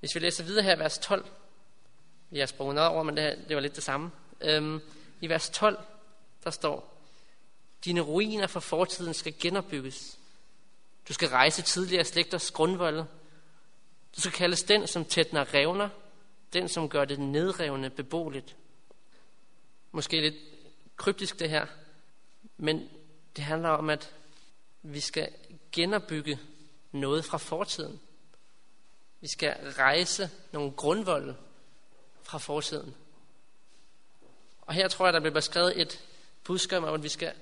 Hvis 0.00 0.14
vi 0.14 0.20
læser 0.20 0.44
videre 0.44 0.64
her 0.64 0.76
i 0.76 0.78
vers 0.78 0.98
12, 0.98 1.26
jeg 2.32 2.40
har 2.40 2.46
sprunget 2.46 2.86
over, 2.86 3.02
men 3.02 3.16
det, 3.16 3.44
det 3.48 3.56
var 3.56 3.62
lidt 3.62 3.76
det 3.76 3.84
samme. 3.84 4.10
Øhm, 4.40 4.80
I 5.20 5.28
vers 5.28 5.50
12, 5.50 5.78
der 6.44 6.50
står, 6.50 6.96
Dine 7.84 8.00
ruiner 8.00 8.46
fra 8.46 8.60
fortiden 8.60 9.14
skal 9.14 9.34
genopbygges. 9.40 10.18
Du 11.08 11.12
skal 11.12 11.28
rejse 11.28 11.62
tidligere 11.62 12.04
slægters 12.04 12.50
grundvolde. 12.50 13.06
Du 14.16 14.20
skal 14.20 14.32
kaldes 14.32 14.62
den, 14.62 14.86
som 14.86 15.04
tætner 15.04 15.54
revner, 15.54 15.88
den, 16.52 16.68
som 16.68 16.88
gør 16.88 17.04
det 17.04 17.18
nedrevne 17.18 17.90
beboeligt. 17.90 18.56
Måske 19.92 20.20
lidt 20.20 20.34
kryptisk 20.96 21.38
det 21.38 21.50
her, 21.50 21.66
men 22.56 22.88
det 23.36 23.44
handler 23.44 23.68
om, 23.68 23.90
at 23.90 24.14
vi 24.82 25.00
skal 25.00 25.32
genopbygge 25.72 26.38
noget 26.92 27.24
fra 27.24 27.38
fortiden. 27.38 28.00
Vi 29.20 29.28
skal 29.28 29.56
rejse 29.72 30.30
nogle 30.52 30.72
grundvolde 30.72 31.36
fra 32.22 32.38
fortiden. 32.38 32.94
Og 34.62 34.74
her 34.74 34.88
tror 34.88 35.06
jeg, 35.06 35.12
der 35.12 35.20
bliver 35.20 35.34
beskrevet 35.34 35.80
et 35.80 36.04
budskab 36.44 36.82
om, 36.82 36.94
at 36.94 37.02
vi 37.02 37.08
skal 37.08 37.32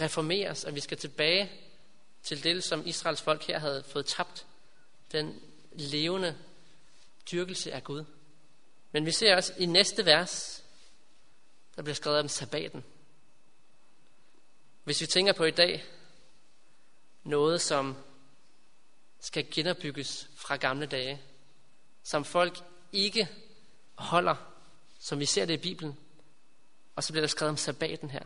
reformeres, 0.00 0.64
og 0.64 0.74
vi 0.74 0.80
skal 0.80 0.98
tilbage 0.98 1.52
til 2.22 2.44
det, 2.44 2.64
som 2.64 2.86
Israels 2.86 3.22
folk 3.22 3.42
her 3.42 3.58
havde 3.58 3.82
fået 3.82 4.06
tabt. 4.06 4.46
Den 5.12 5.40
levende 5.72 6.38
dyrkelse 7.32 7.72
af 7.72 7.84
Gud. 7.84 8.04
Men 8.92 9.06
vi 9.06 9.10
ser 9.10 9.36
også 9.36 9.52
i 9.58 9.66
næste 9.66 10.06
vers, 10.06 10.64
der 11.76 11.82
bliver 11.82 11.94
skrevet 11.94 12.20
om 12.20 12.28
sabbaten. 12.28 12.84
Hvis 14.84 15.00
vi 15.00 15.06
tænker 15.06 15.32
på 15.32 15.44
i 15.44 15.50
dag, 15.50 15.84
noget 17.24 17.60
som 17.60 17.96
skal 19.20 19.46
genopbygges 19.50 20.28
fra 20.36 20.56
gamle 20.56 20.86
dage, 20.86 21.22
som 22.02 22.24
folk 22.24 22.58
ikke 22.92 23.28
holder, 23.94 24.34
som 24.98 25.18
vi 25.18 25.26
ser 25.26 25.44
det 25.44 25.54
i 25.54 25.62
Bibelen, 25.62 25.98
og 26.96 27.04
så 27.04 27.12
bliver 27.12 27.22
der 27.22 27.28
skrevet 27.28 27.50
om 27.50 27.56
sabbaten 27.56 28.10
her. 28.10 28.22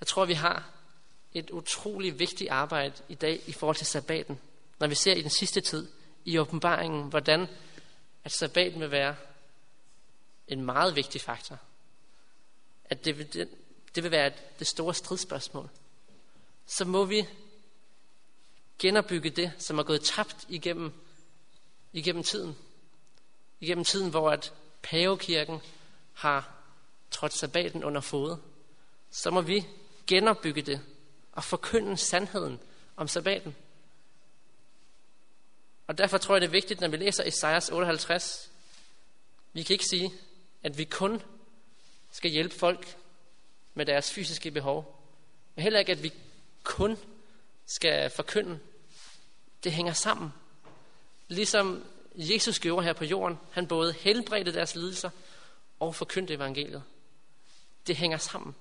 Jeg 0.00 0.06
tror, 0.06 0.24
vi 0.24 0.34
har 0.34 0.70
et 1.34 1.50
utroligt 1.50 2.18
vigtigt 2.18 2.50
arbejde 2.50 2.94
i 3.08 3.14
dag 3.14 3.40
i 3.46 3.52
forhold 3.52 3.76
til 3.76 3.86
sabbaten, 3.86 4.40
når 4.78 4.86
vi 4.86 4.94
ser 4.94 5.14
i 5.14 5.22
den 5.22 5.30
sidste 5.30 5.60
tid, 5.60 5.88
i 6.26 6.38
åbenbaringen, 6.38 7.08
hvordan 7.08 7.48
at 8.24 8.32
sabbaten 8.32 8.80
vil 8.80 8.90
være 8.90 9.16
en 10.48 10.64
meget 10.64 10.96
vigtig 10.96 11.20
faktor. 11.20 11.58
At 12.84 13.04
det 13.04 13.18
vil, 13.18 13.32
det, 13.32 13.48
det 13.94 14.02
vil 14.02 14.10
være 14.10 14.32
det 14.58 14.66
store 14.66 14.94
stridsspørgsmål. 14.94 15.70
Så 16.66 16.84
må 16.84 17.04
vi 17.04 17.26
genopbygge 18.78 19.30
det, 19.30 19.52
som 19.58 19.78
er 19.78 19.82
gået 19.82 20.02
tabt 20.02 20.46
igennem, 20.48 20.92
igennem 21.92 22.22
tiden. 22.22 22.56
Igennem 23.60 23.84
tiden, 23.84 24.10
hvor 24.10 24.30
at 24.30 24.52
pavekirken 24.82 25.60
har 26.12 26.54
trådt 27.10 27.32
sabbaten 27.32 27.84
under 27.84 28.00
fod. 28.00 28.36
Så 29.10 29.30
må 29.30 29.40
vi 29.40 29.66
genopbygge 30.06 30.62
det 30.62 30.80
og 31.32 31.44
forkynde 31.44 31.96
sandheden 31.96 32.60
om 32.96 33.08
sabbaten. 33.08 33.56
Og 35.86 35.98
derfor 35.98 36.18
tror 36.18 36.34
jeg, 36.34 36.40
det 36.40 36.46
er 36.46 36.52
vigtigt, 36.52 36.80
når 36.80 36.88
vi 36.88 36.96
læser 36.96 37.24
Esajas 37.24 37.70
58, 37.70 38.50
vi 39.52 39.62
kan 39.62 39.74
ikke 39.74 39.84
sige, 39.84 40.12
at 40.62 40.78
vi 40.78 40.84
kun 40.84 41.22
skal 42.10 42.30
hjælpe 42.30 42.54
folk 42.54 42.96
med 43.74 43.86
deres 43.86 44.12
fysiske 44.12 44.50
behov. 44.50 45.02
Men 45.54 45.62
heller 45.62 45.78
ikke, 45.78 45.92
at 45.92 46.02
vi 46.02 46.12
kun 46.64 46.98
skal 47.66 48.10
forkynde. 48.10 48.58
Det 49.64 49.72
hænger 49.72 49.92
sammen. 49.92 50.32
Ligesom 51.28 51.84
Jesus 52.14 52.60
gjorde 52.60 52.84
her 52.84 52.92
på 52.92 53.04
jorden. 53.04 53.38
Han 53.52 53.66
både 53.66 53.92
helbredte 53.92 54.52
deres 54.52 54.74
lidelser 54.74 55.10
og 55.80 55.94
forkyndte 55.94 56.34
evangeliet. 56.34 56.82
Det 57.86 57.96
hænger 57.96 58.18
sammen. 58.18 58.54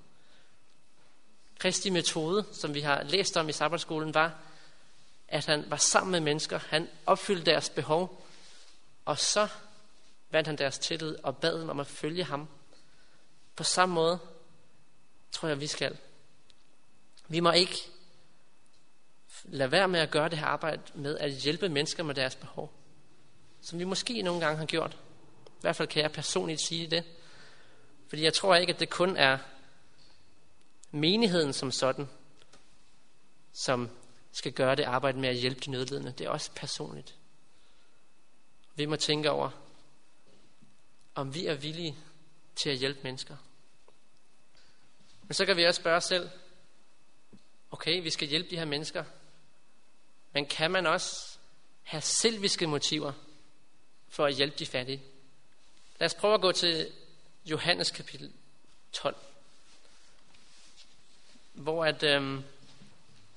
Kristi 1.60 1.90
metode, 1.90 2.46
som 2.52 2.74
vi 2.74 2.82
har 2.82 3.04
læst 3.04 3.38
om 3.38 3.50
i 3.50 3.52
sabbatskolen, 3.52 4.14
var, 4.14 4.40
at 5.28 5.46
han 5.46 5.66
var 5.68 5.78
sammen 5.78 6.12
med 6.12 6.20
mennesker. 6.20 6.60
Han 6.60 6.90
opfyldte 7.06 7.52
deres 7.52 7.70
behov, 7.70 8.26
og 9.06 9.20
så 9.20 9.48
vandt 10.30 10.48
han 10.48 10.58
deres 10.58 10.80
tillid 10.80 11.16
og 11.24 11.38
bad 11.38 11.62
dem 11.62 11.70
om 11.70 11.80
at 11.80 11.88
følge 11.88 12.24
ham. 12.24 12.48
På 13.56 13.64
samme 13.64 13.96
måde 13.96 14.20
tror 15.32 15.48
jeg, 15.48 15.60
vi 15.60 15.68
skal. 15.68 15.98
Vi 17.28 17.40
må 17.40 17.52
ikke 17.52 17.78
lade 19.44 19.72
være 19.72 19.88
med 19.88 20.00
at 20.00 20.12
gøre 20.12 20.30
det 20.30 20.38
her 20.38 20.46
arbejde 20.46 20.82
med 20.94 21.18
at 21.18 21.32
hjælpe 21.32 21.70
mennesker 21.70 22.04
med 22.04 22.16
deres 22.16 22.36
behov. 22.36 22.74
Som 23.62 23.80
vi 23.80 23.84
måske 23.84 24.22
nogle 24.22 24.46
gange 24.46 24.58
har 24.58 24.66
gjort. 24.66 24.98
I 25.48 25.62
hvert 25.62 25.76
fald 25.76 25.88
kan 25.88 26.02
jeg 26.02 26.12
personligt 26.12 26.62
sige 26.62 26.88
det. 26.88 27.04
Fordi 28.08 28.24
jeg 28.24 28.34
tror 28.34 28.56
ikke, 28.56 28.74
at 28.74 28.80
det 28.80 28.90
kun 28.90 29.18
er 29.18 29.38
menigheden 30.92 31.54
som 31.54 31.72
sådan, 31.72 32.10
som 33.54 33.90
skal 34.36 34.52
gøre 34.52 34.76
det 34.76 34.84
arbejde 34.84 35.20
med 35.20 35.30
at 35.30 35.36
hjælpe 35.36 35.60
de 35.60 35.72
nødlidende. 35.72 36.12
Det 36.18 36.26
er 36.26 36.30
også 36.30 36.52
personligt. 36.56 37.16
Vi 38.76 38.86
må 38.86 38.96
tænke 38.96 39.32
over, 39.32 39.50
om 41.16 41.34
vi 41.34 41.46
er 41.46 41.54
villige 41.54 41.98
til 42.56 42.70
at 42.70 42.78
hjælpe 42.78 43.00
mennesker. 43.04 43.38
Men 45.22 45.34
så 45.34 45.46
kan 45.46 45.58
vi 45.58 45.64
også 45.64 45.82
spørge 45.82 45.98
os 45.98 46.04
selv, 46.04 46.30
okay, 47.72 48.04
vi 48.04 48.10
skal 48.10 48.28
hjælpe 48.28 48.50
de 48.50 48.58
her 48.58 48.66
mennesker, 48.66 49.04
men 50.34 50.46
kan 50.46 50.72
man 50.72 50.86
også 50.86 51.38
have 51.84 52.02
selviske 52.02 52.68
motiver 52.68 53.14
for 54.10 54.26
at 54.26 54.36
hjælpe 54.36 54.58
de 54.60 54.66
fattige? 54.66 55.04
Lad 56.00 56.06
os 56.06 56.14
prøve 56.14 56.34
at 56.34 56.42
gå 56.42 56.52
til 56.52 56.92
Johannes 57.46 57.92
kapitel 57.92 58.34
12, 58.92 59.16
hvor 61.54 61.86
at, 61.86 62.04
øhm, 62.04 62.44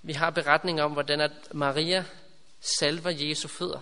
vi 0.03 0.13
har 0.13 0.31
beretning 0.31 0.83
om, 0.83 0.93
hvordan 0.93 1.21
at 1.21 1.55
Maria 1.55 2.05
salver 2.61 3.11
Jesu 3.11 3.49
fødder. 3.49 3.81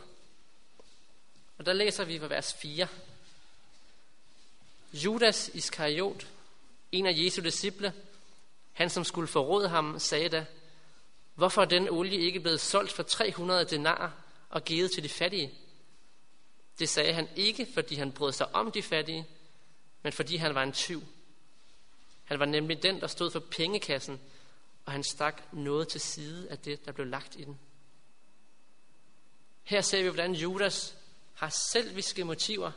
Og 1.59 1.67
der 1.67 1.73
læser 1.73 2.05
vi 2.05 2.19
fra 2.19 2.27
vers 2.27 2.55
4. 2.55 2.89
Judas 4.93 5.51
Iskariot, 5.55 6.27
en 6.93 7.07
af 7.07 7.13
Jesu 7.17 7.43
disciple, 7.43 7.93
han 8.73 8.91
som 8.91 9.05
skulle 9.05 9.29
forråde 9.29 9.69
ham, 9.69 9.99
sagde 9.99 10.29
da, 10.29 10.47
hvorfor 11.35 11.63
er 11.63 11.67
den 11.67 11.89
olie 11.89 12.21
ikke 12.21 12.41
blevet 12.41 12.61
solgt 12.61 12.93
for 12.93 13.03
300 13.03 13.65
denar 13.65 14.13
og 14.51 14.65
givet 14.65 14.91
til 14.91 15.03
de 15.03 15.09
fattige? 15.09 15.55
Det 16.79 16.89
sagde 16.89 17.13
han 17.13 17.29
ikke, 17.37 17.67
fordi 17.75 17.95
han 17.95 18.13
brød 18.13 18.33
sig 18.33 18.55
om 18.55 18.73
de 18.73 18.83
fattige, 18.83 19.27
men 20.03 20.13
fordi 20.13 20.37
han 20.37 20.55
var 20.55 20.63
en 20.63 20.73
tyv. 20.73 21.03
Han 22.25 22.39
var 22.39 22.47
nemlig 22.47 22.83
den, 22.83 23.01
der 23.01 23.07
stod 23.07 23.31
for 23.31 23.41
pengekassen, 23.41 24.21
og 24.87 24.93
han 24.93 25.05
stak 25.05 25.43
noget 25.53 25.89
til 25.89 26.01
side 26.01 26.51
af 26.51 26.59
det, 26.59 26.85
der 26.85 26.93
blev 26.93 27.07
lagt 27.07 27.37
i 27.37 27.45
den. 27.45 27.59
Her 29.63 29.81
ser 29.81 30.03
vi, 30.03 30.09
hvordan 30.09 30.35
Judas 30.35 30.97
har 31.35 31.49
selviske 31.49 32.25
motiver, 32.25 32.73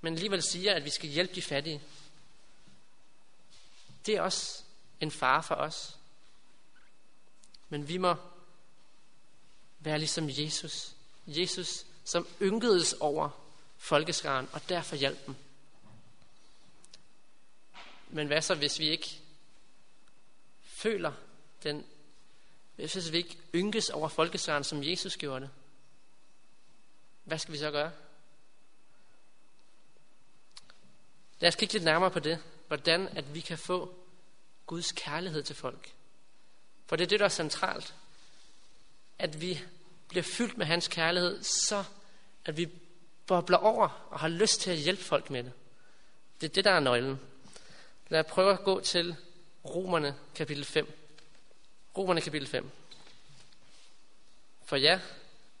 men 0.00 0.14
alligevel 0.14 0.42
siger, 0.42 0.74
at 0.74 0.84
vi 0.84 0.90
skal 0.90 1.08
hjælpe 1.08 1.34
de 1.34 1.42
fattige. 1.42 1.82
Det 4.06 4.16
er 4.16 4.22
også 4.22 4.62
en 5.00 5.10
fare 5.10 5.42
for 5.42 5.54
os. 5.54 5.96
Men 7.68 7.88
vi 7.88 7.98
må 7.98 8.14
være 9.78 9.98
ligesom 9.98 10.28
Jesus. 10.30 10.92
Jesus, 11.26 11.86
som 12.04 12.26
ynkedes 12.42 12.92
over 12.92 13.30
folkeskaren, 13.78 14.48
og 14.52 14.68
derfor 14.68 14.96
hjalp 14.96 15.26
dem. 15.26 15.34
Men 18.08 18.26
hvad 18.26 18.42
så, 18.42 18.54
hvis 18.54 18.78
vi 18.78 18.88
ikke 18.88 19.20
føler 20.86 21.12
den, 21.62 21.86
hvis 22.76 23.12
vi 23.12 23.16
ikke 23.16 23.38
ynkes 23.54 23.90
over 23.90 24.08
folkeskaren, 24.08 24.64
som 24.64 24.84
Jesus 24.84 25.16
gjorde 25.16 25.40
det? 25.40 25.50
Hvad 27.24 27.38
skal 27.38 27.52
vi 27.52 27.58
så 27.58 27.70
gøre? 27.70 27.92
Lad 31.38 31.48
os 31.48 31.56
kigge 31.56 31.72
lidt 31.72 31.84
nærmere 31.84 32.10
på 32.10 32.20
det. 32.20 32.38
Hvordan 32.66 33.08
at 33.08 33.34
vi 33.34 33.40
kan 33.40 33.58
få 33.58 33.94
Guds 34.66 34.92
kærlighed 34.92 35.42
til 35.42 35.56
folk. 35.56 35.94
For 36.86 36.96
det 36.96 37.04
er 37.04 37.08
det, 37.08 37.20
der 37.20 37.26
er 37.26 37.30
centralt. 37.30 37.94
At 39.18 39.40
vi 39.40 39.60
bliver 40.08 40.22
fyldt 40.22 40.58
med 40.58 40.66
hans 40.66 40.88
kærlighed, 40.88 41.42
så 41.42 41.84
at 42.44 42.56
vi 42.56 42.68
bobler 43.26 43.58
over 43.58 44.08
og 44.10 44.20
har 44.20 44.28
lyst 44.28 44.60
til 44.60 44.70
at 44.70 44.78
hjælpe 44.78 45.02
folk 45.02 45.30
med 45.30 45.44
det. 45.44 45.52
Det 46.40 46.48
er 46.48 46.54
det, 46.54 46.64
der 46.64 46.72
er 46.72 46.80
nøglen. 46.80 47.20
Lad 48.08 48.20
os 48.20 48.26
prøve 48.26 48.52
at 48.52 48.64
gå 48.64 48.80
til 48.80 49.16
Romerne 49.74 50.14
kapitel 50.34 50.64
5. 50.64 50.92
Romerne 51.96 52.20
kapitel 52.20 52.48
5. 52.48 52.70
For 54.64 54.76
ja, 54.76 55.00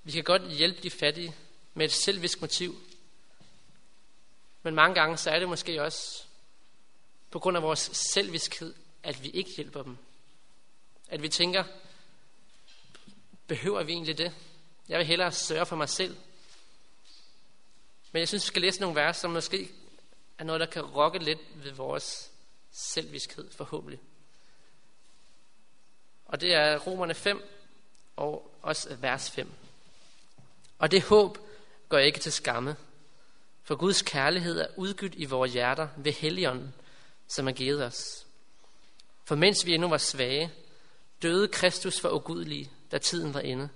vi 0.02 0.12
kan 0.12 0.24
godt 0.24 0.52
hjælpe 0.52 0.82
de 0.82 0.90
fattige 0.90 1.34
med 1.74 1.86
et 1.86 1.92
selvisk 1.92 2.40
motiv. 2.40 2.74
Men 4.62 4.74
mange 4.74 4.94
gange 4.94 5.16
så 5.16 5.30
er 5.30 5.38
det 5.38 5.48
måske 5.48 5.82
også 5.82 6.24
på 7.30 7.38
grund 7.38 7.56
af 7.56 7.62
vores 7.62 7.90
selviskhed, 8.12 8.74
at 9.02 9.22
vi 9.22 9.30
ikke 9.30 9.50
hjælper 9.56 9.82
dem. 9.82 9.96
At 11.08 11.22
vi 11.22 11.28
tænker, 11.28 11.64
behøver 13.46 13.82
vi 13.82 13.92
egentlig 13.92 14.18
det? 14.18 14.34
Jeg 14.88 14.98
vil 14.98 15.06
hellere 15.06 15.32
sørge 15.32 15.66
for 15.66 15.76
mig 15.76 15.88
selv. 15.88 16.16
Men 18.12 18.20
jeg 18.20 18.28
synes, 18.28 18.44
vi 18.44 18.46
skal 18.46 18.62
læse 18.62 18.80
nogle 18.80 18.96
vers, 18.96 19.16
som 19.16 19.30
måske 19.30 19.70
er 20.38 20.44
noget, 20.44 20.60
der 20.60 20.66
kan 20.66 20.82
rokke 20.82 21.18
lidt 21.18 21.38
ved 21.54 21.72
vores 21.72 22.30
selviskhed, 22.76 23.50
forhåbentlig. 23.50 24.00
Og 26.26 26.40
det 26.40 26.54
er 26.54 26.78
Romerne 26.78 27.14
5 27.14 27.42
og 28.16 28.56
også 28.62 28.94
vers 28.94 29.30
5. 29.30 29.52
Og 30.78 30.90
det 30.90 31.02
håb 31.02 31.38
går 31.88 31.98
ikke 31.98 32.18
til 32.18 32.32
skamme, 32.32 32.76
for 33.62 33.76
Guds 33.76 34.02
kærlighed 34.02 34.60
er 34.60 34.66
udgydt 34.76 35.14
i 35.16 35.24
vores 35.24 35.52
hjerter 35.52 35.88
ved 35.96 36.12
Helligånden, 36.12 36.74
som 37.28 37.48
er 37.48 37.52
givet 37.52 37.84
os. 37.84 38.26
For 39.24 39.34
mens 39.34 39.66
vi 39.66 39.74
endnu 39.74 39.88
var 39.88 39.98
svage, 39.98 40.52
døde 41.22 41.48
Kristus 41.48 42.00
for 42.00 42.10
ugudelige, 42.10 42.70
da 42.92 42.98
tiden 42.98 43.34
var 43.34 43.40
inde. 43.40 43.68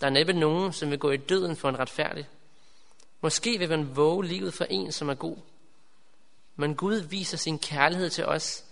Der 0.00 0.06
er 0.06 0.10
næppe 0.10 0.32
nogen, 0.32 0.72
som 0.72 0.90
vil 0.90 0.98
gå 0.98 1.10
i 1.10 1.16
døden 1.16 1.56
for 1.56 1.68
en 1.68 1.78
retfærdig. 1.78 2.28
Måske 3.20 3.58
vil 3.58 3.68
man 3.68 3.96
våge 3.96 4.26
livet 4.26 4.54
for 4.54 4.64
en, 4.64 4.92
som 4.92 5.08
er 5.08 5.14
god. 5.14 5.36
Men 6.56 6.76
Gud 6.76 6.94
viser 6.94 7.36
sin 7.36 7.58
kærlighed 7.58 8.10
til 8.10 8.24
os, 8.24 8.64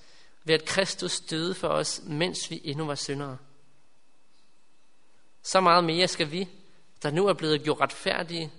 ved 0.44 0.54
at 0.54 0.64
Kristus 0.64 1.20
døde 1.20 1.54
for 1.54 1.68
os, 1.68 2.00
mens 2.04 2.50
vi 2.50 2.60
endnu 2.64 2.86
var 2.86 2.94
syndere. 2.94 3.38
Så 5.42 5.60
meget 5.60 5.84
mere 5.84 6.08
skal 6.08 6.30
vi, 6.30 6.48
der 7.02 7.10
nu 7.10 7.26
er 7.26 7.32
blevet 7.32 7.62
gjort 7.62 7.80
retfærdige 7.80 8.52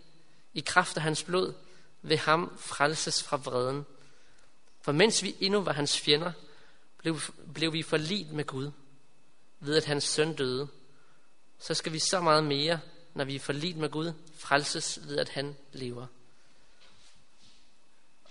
i 0.53 0.59
kraft 0.59 0.97
af 0.97 1.03
hans 1.03 1.23
blod, 1.23 1.53
ved 2.01 2.17
ham 2.17 2.57
frelses 2.57 3.23
fra 3.23 3.37
vreden. 3.37 3.85
For 4.81 4.91
mens 4.91 5.23
vi 5.23 5.35
endnu 5.39 5.61
var 5.61 5.73
hans 5.73 5.99
fjender, 5.99 6.31
blev, 6.97 7.19
blev 7.53 7.73
vi 7.73 7.81
forlit 7.81 8.31
med 8.31 8.45
Gud, 8.45 8.71
ved 9.59 9.77
at 9.77 9.85
hans 9.85 10.03
søn 10.03 10.35
døde. 10.35 10.67
Så 11.59 11.73
skal 11.73 11.93
vi 11.93 11.99
så 11.99 12.21
meget 12.21 12.43
mere, 12.43 12.79
når 13.13 13.25
vi 13.25 13.35
er 13.35 13.39
forlit 13.39 13.77
med 13.77 13.89
Gud, 13.89 14.13
frelses 14.35 14.99
ved 15.07 15.17
at 15.17 15.29
han 15.29 15.55
lever. 15.71 16.07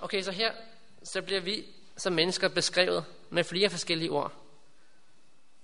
Okay, 0.00 0.22
så 0.22 0.30
her 0.30 0.52
så 1.04 1.22
bliver 1.22 1.40
vi 1.40 1.66
som 1.96 2.12
mennesker 2.12 2.48
beskrevet 2.48 3.04
med 3.30 3.44
flere 3.44 3.70
forskellige 3.70 4.10
ord. 4.10 4.32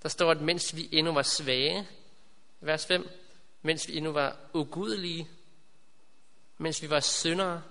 Der 0.03 0.09
står, 0.09 0.31
at 0.31 0.41
mens 0.41 0.77
vi 0.77 0.89
endnu 0.93 1.13
var 1.13 1.23
svage, 1.23 1.89
vers 2.61 2.87
5, 2.87 3.09
mens 3.63 3.89
vi 3.89 3.97
endnu 3.97 4.13
var 4.13 4.37
ugudelige, 4.55 5.29
mens 6.59 6.83
vi 6.83 6.91
var 6.91 7.01
syndere, 7.01 7.63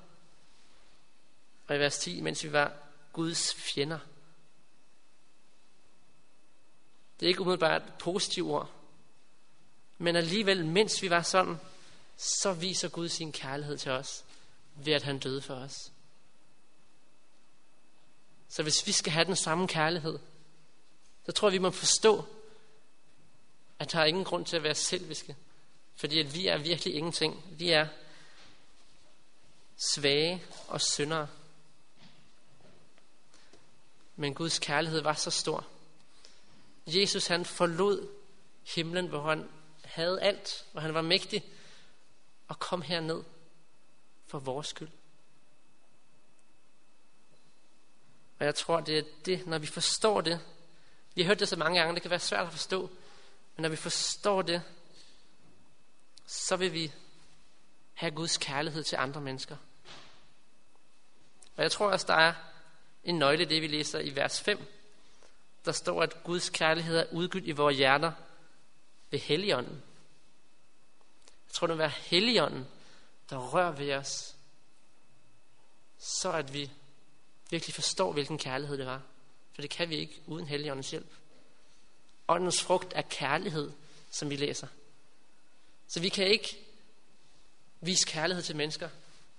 og 1.67 1.75
i 1.75 1.79
vers 1.79 1.97
10, 1.97 2.21
mens 2.21 2.43
vi 2.43 2.51
var 2.51 2.73
Guds 3.13 3.55
fjender. 3.55 3.99
Det 7.19 7.25
er 7.25 7.29
ikke 7.29 7.41
umiddelbart 7.41 7.81
et 7.81 7.93
positivt 7.99 8.47
ord, 8.47 8.71
men 9.97 10.15
alligevel, 10.15 10.65
mens 10.65 11.01
vi 11.01 11.09
var 11.09 11.21
sådan, 11.21 11.57
så 12.17 12.53
viser 12.53 12.89
Gud 12.89 13.07
sin 13.07 13.31
kærlighed 13.31 13.77
til 13.77 13.91
os, 13.91 14.25
ved 14.75 14.93
at 14.93 15.03
han 15.03 15.19
døde 15.19 15.41
for 15.41 15.53
os. 15.53 15.91
Så 18.49 18.63
hvis 18.63 18.87
vi 18.87 18.91
skal 18.91 19.11
have 19.11 19.25
den 19.25 19.35
samme 19.35 19.67
kærlighed, 19.67 20.19
så 21.25 21.31
tror 21.31 21.47
jeg, 21.47 21.53
vi 21.53 21.57
må 21.57 21.71
forstå, 21.71 22.25
at 23.79 23.91
der 23.91 23.99
er 23.99 24.05
ingen 24.05 24.23
grund 24.23 24.45
til 24.45 24.55
at 24.55 24.63
være 24.63 24.75
selviske. 24.75 25.35
Fordi 25.95 26.19
at 26.19 26.33
vi 26.33 26.47
er 26.47 26.57
virkelig 26.57 26.95
ingenting. 26.95 27.43
Vi 27.51 27.69
er 27.69 27.87
svage 29.77 30.43
og 30.67 30.81
syndere. 30.81 31.27
Men 34.15 34.33
Guds 34.33 34.59
kærlighed 34.59 35.01
var 35.01 35.13
så 35.13 35.31
stor. 35.31 35.65
Jesus 36.87 37.27
han 37.27 37.45
forlod 37.45 38.09
himlen, 38.75 39.07
hvor 39.07 39.21
han 39.21 39.49
havde 39.83 40.21
alt, 40.21 40.65
hvor 40.71 40.81
han 40.81 40.93
var 40.93 41.01
mægtig, 41.01 41.43
og 42.47 42.59
kom 42.59 42.81
herned 42.81 43.23
for 44.27 44.39
vores 44.39 44.67
skyld. 44.67 44.89
Og 48.39 48.45
jeg 48.45 48.55
tror, 48.55 48.79
det 48.79 48.97
er 48.97 49.03
det, 49.25 49.47
når 49.47 49.57
vi 49.57 49.67
forstår 49.67 50.21
det. 50.21 50.39
Vi 51.15 51.21
har 51.21 51.27
hørt 51.27 51.39
det 51.39 51.47
så 51.47 51.55
mange 51.55 51.79
gange, 51.79 51.93
det 51.93 52.01
kan 52.01 52.11
være 52.11 52.19
svært 52.19 52.45
at 52.45 52.51
forstå. 52.51 52.89
Men 53.55 53.61
når 53.61 53.69
vi 53.69 53.75
forstår 53.75 54.41
det, 54.41 54.61
så 56.25 56.55
vil 56.55 56.73
vi 56.73 56.91
have 57.93 58.11
Guds 58.11 58.37
kærlighed 58.37 58.83
til 58.83 58.95
andre 58.95 59.21
mennesker. 59.21 59.57
Og 61.55 61.63
jeg 61.63 61.71
tror 61.71 61.91
også, 61.91 62.07
der 62.07 62.13
er 62.13 62.33
en 63.03 63.19
nøgle 63.19 63.45
det, 63.45 63.61
vi 63.61 63.67
læser 63.67 63.99
i 63.99 64.15
vers 64.15 64.41
5. 64.41 64.67
Der 65.65 65.71
står, 65.71 66.03
at 66.03 66.23
Guds 66.23 66.49
kærlighed 66.49 66.97
er 66.97 67.05
udgydt 67.11 67.45
i 67.45 67.51
vores 67.51 67.77
hjerter 67.77 68.11
ved 69.09 69.19
Helligånden. 69.19 69.83
Jeg 71.47 71.53
tror, 71.53 71.67
det 71.67 71.73
vil 71.73 71.79
være 71.79 71.89
Helligånden, 71.89 72.67
der 73.29 73.37
rører 73.37 73.71
ved 73.71 73.93
os, 73.93 74.35
så 75.97 76.31
at 76.31 76.53
vi 76.53 76.71
virkelig 77.49 77.75
forstår, 77.75 78.13
hvilken 78.13 78.37
kærlighed 78.37 78.77
det 78.77 78.85
var. 78.85 79.01
For 79.53 79.61
det 79.61 79.69
kan 79.69 79.89
vi 79.89 79.95
ikke 79.95 80.21
uden 80.27 80.47
Helligåndens 80.47 80.91
hjælp. 80.91 81.09
Åndens 82.27 82.61
frugt 82.61 82.93
er 82.95 83.01
kærlighed, 83.01 83.71
som 84.11 84.29
vi 84.29 84.35
læser. 84.35 84.67
Så 85.87 85.99
vi 85.99 86.09
kan 86.09 86.27
ikke 86.27 86.57
vise 87.81 88.07
kærlighed 88.07 88.43
til 88.43 88.55
mennesker, 88.55 88.89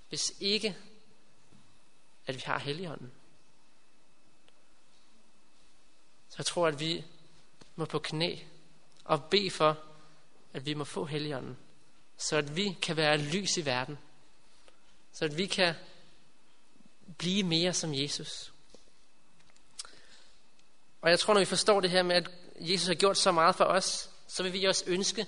hvis 0.08 0.32
ikke 0.40 0.76
at 2.26 2.34
vi 2.34 2.42
har 2.46 2.58
Helligånden. 2.58 3.12
Så 6.28 6.34
jeg 6.38 6.46
tror, 6.46 6.68
at 6.68 6.80
vi 6.80 7.04
må 7.76 7.84
på 7.84 7.98
knæ 7.98 8.36
og 9.04 9.24
bede 9.24 9.50
for, 9.50 9.78
at 10.52 10.66
vi 10.66 10.74
må 10.74 10.84
få 10.84 11.04
Helligånden, 11.04 11.56
så 12.16 12.36
at 12.36 12.56
vi 12.56 12.76
kan 12.82 12.96
være 12.96 13.16
lys 13.16 13.56
i 13.56 13.66
verden, 13.66 13.98
så 15.12 15.24
at 15.24 15.36
vi 15.36 15.46
kan 15.46 15.74
blive 17.18 17.42
mere 17.42 17.72
som 17.72 17.94
Jesus. 17.94 18.52
Og 21.00 21.10
jeg 21.10 21.18
tror, 21.18 21.34
når 21.34 21.40
vi 21.40 21.44
forstår 21.44 21.80
det 21.80 21.90
her 21.90 22.02
med, 22.02 22.16
at 22.16 22.30
Jesus 22.60 22.86
har 22.86 22.94
gjort 22.94 23.18
så 23.18 23.32
meget 23.32 23.54
for 23.54 23.64
os, 23.64 24.10
så 24.26 24.42
vil 24.42 24.52
vi 24.52 24.64
også 24.64 24.84
ønske 24.86 25.26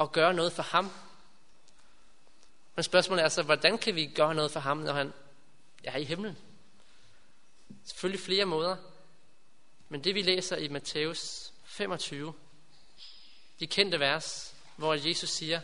at 0.00 0.12
gøre 0.12 0.34
noget 0.34 0.52
for 0.52 0.62
ham. 0.62 0.90
Men 2.76 2.82
spørgsmålet 2.82 3.24
er 3.24 3.28
så, 3.28 3.42
hvordan 3.42 3.78
kan 3.78 3.94
vi 3.94 4.06
gøre 4.06 4.34
noget 4.34 4.50
for 4.50 4.60
ham, 4.60 4.76
når 4.76 4.92
han 4.92 5.12
er 5.84 5.96
i 5.96 6.04
himlen? 6.04 6.36
Selvfølgelig 7.84 8.20
flere 8.20 8.44
måder. 8.44 8.76
Men 9.88 10.04
det 10.04 10.14
vi 10.14 10.22
læser 10.22 10.56
i 10.56 10.68
Matthæus 10.68 11.52
25, 11.64 12.34
de 13.60 13.66
kendte 13.66 14.00
vers, 14.00 14.54
hvor 14.76 14.94
Jesus 14.94 15.30
siger, 15.30 15.60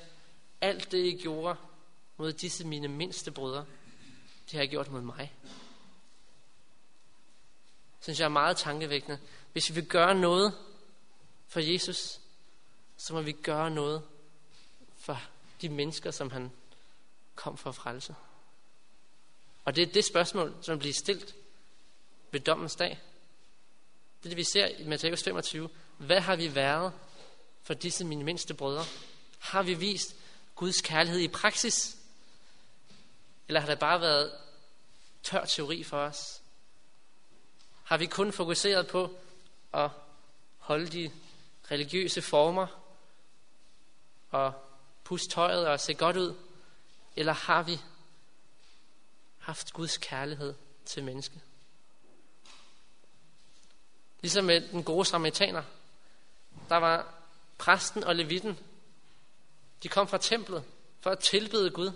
alt 0.60 0.92
det 0.92 1.06
I 1.06 1.18
gjorde 1.22 1.56
mod 2.16 2.32
disse 2.32 2.66
mine 2.66 2.88
mindste 2.88 3.30
brødre, 3.30 3.64
de 4.52 4.56
har 4.56 4.62
jeg 4.62 4.70
gjort 4.70 4.90
mod 4.90 5.00
mig. 5.00 5.32
Synes 8.00 8.18
jeg 8.18 8.24
er 8.24 8.28
meget 8.28 8.56
tankevækkende. 8.56 9.18
Hvis 9.52 9.70
vi 9.70 9.74
vil 9.74 9.86
gøre 9.86 10.14
noget 10.14 10.58
for 11.46 11.60
Jesus, 11.60 12.20
så 12.96 13.14
må 13.14 13.22
vi 13.22 13.32
gøre 13.32 13.70
noget 13.70 14.02
for 14.96 15.22
de 15.60 15.68
mennesker, 15.68 16.10
som 16.10 16.30
han 16.30 16.50
kom 17.34 17.56
for 17.56 17.70
at 17.70 17.76
frelse. 17.76 18.14
Og 19.64 19.76
det 19.76 19.88
er 19.88 19.92
det 19.92 20.04
spørgsmål, 20.04 20.56
som 20.62 20.78
bliver 20.78 20.94
stillet 20.94 21.34
ved 22.30 22.40
dommens 22.40 22.76
dag. 22.76 23.00
Det 24.18 24.26
er 24.26 24.30
det, 24.30 24.36
vi 24.36 24.44
ser 24.44 24.66
i 24.66 24.84
Matthæus 24.84 25.22
25. 25.22 25.68
Hvad 25.98 26.20
har 26.20 26.36
vi 26.36 26.54
været 26.54 26.92
for 27.62 27.74
disse 27.74 28.04
mine 28.04 28.24
mindste 28.24 28.54
brødre? 28.54 28.84
Har 29.38 29.62
vi 29.62 29.74
vist 29.74 30.16
Guds 30.54 30.80
kærlighed 30.80 31.20
i 31.20 31.28
praksis? 31.28 32.01
Eller 33.48 33.60
har 33.60 33.68
det 33.68 33.78
bare 33.78 34.00
været 34.00 34.32
tør 35.22 35.44
teori 35.44 35.84
for 35.84 35.98
os? 35.98 36.42
Har 37.84 37.96
vi 37.96 38.06
kun 38.06 38.32
fokuseret 38.32 38.86
på 38.86 39.18
at 39.72 39.90
holde 40.58 40.86
de 40.86 41.10
religiøse 41.70 42.22
former 42.22 42.66
og 44.30 44.52
puste 45.04 45.28
tøjet 45.28 45.68
og 45.68 45.80
se 45.80 45.94
godt 45.94 46.16
ud? 46.16 46.34
Eller 47.16 47.32
har 47.32 47.62
vi 47.62 47.80
haft 49.38 49.72
Guds 49.72 49.96
kærlighed 49.96 50.54
til 50.84 51.04
mennesket? 51.04 51.40
Ligesom 54.20 54.44
med 54.44 54.60
den 54.60 54.84
gode 54.84 55.04
samaritaner. 55.04 55.62
Der 56.68 56.76
var 56.76 57.14
præsten 57.58 58.04
og 58.04 58.16
levitten. 58.16 58.58
De 59.82 59.88
kom 59.88 60.08
fra 60.08 60.18
templet 60.18 60.64
for 61.00 61.10
at 61.10 61.18
tilbede 61.18 61.70
Gud. 61.70 61.92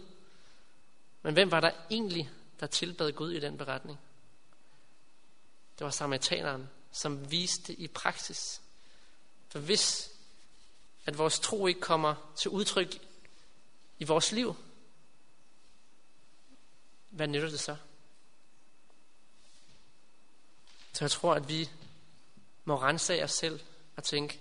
Men 1.27 1.35
hvem 1.35 1.51
var 1.51 1.61
der 1.61 1.71
egentlig, 1.91 2.31
der 2.61 2.67
tilbad 2.67 3.12
Gud 3.12 3.33
i 3.33 3.41
den 3.41 3.59
beretning? 3.59 3.99
Det 5.79 5.85
var 5.85 5.91
samaritaneren, 5.91 6.71
som 6.93 7.31
viste 7.31 7.75
i 7.75 7.89
praksis. 7.89 8.61
For 9.49 9.59
hvis 9.59 10.11
at 11.07 11.19
vores 11.19 11.39
tro 11.39 11.67
ikke 11.67 11.81
kommer 11.81 12.33
til 12.37 12.51
udtryk 12.51 12.99
i 13.99 14.05
vores 14.05 14.33
liv, 14.33 14.57
hvad 17.11 17.27
nytter 17.27 17.51
det 17.51 17.61
så? 17.61 17.77
Så 20.93 21.05
jeg 21.05 21.11
tror, 21.11 21.35
at 21.35 21.49
vi 21.49 21.71
må 22.65 22.77
rense 22.77 23.23
os 23.23 23.33
selv 23.33 23.61
og 23.97 24.05
tænke, 24.05 24.41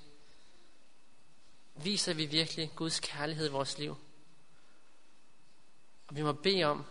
viser 1.76 2.14
vi 2.14 2.26
virkelig 2.26 2.72
Guds 2.76 3.00
kærlighed 3.00 3.48
i 3.48 3.52
vores 3.52 3.78
liv? 3.78 4.05
Og 6.08 6.16
vi 6.16 6.22
må 6.22 6.34
bede 6.34 6.64
om, 6.64 6.86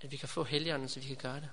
at 0.00 0.10
vi 0.10 0.16
kan 0.16 0.28
få 0.28 0.44
helgerne, 0.44 0.88
så 0.88 1.00
vi 1.00 1.06
kan 1.06 1.16
gøre 1.16 1.40
det. 1.40 1.50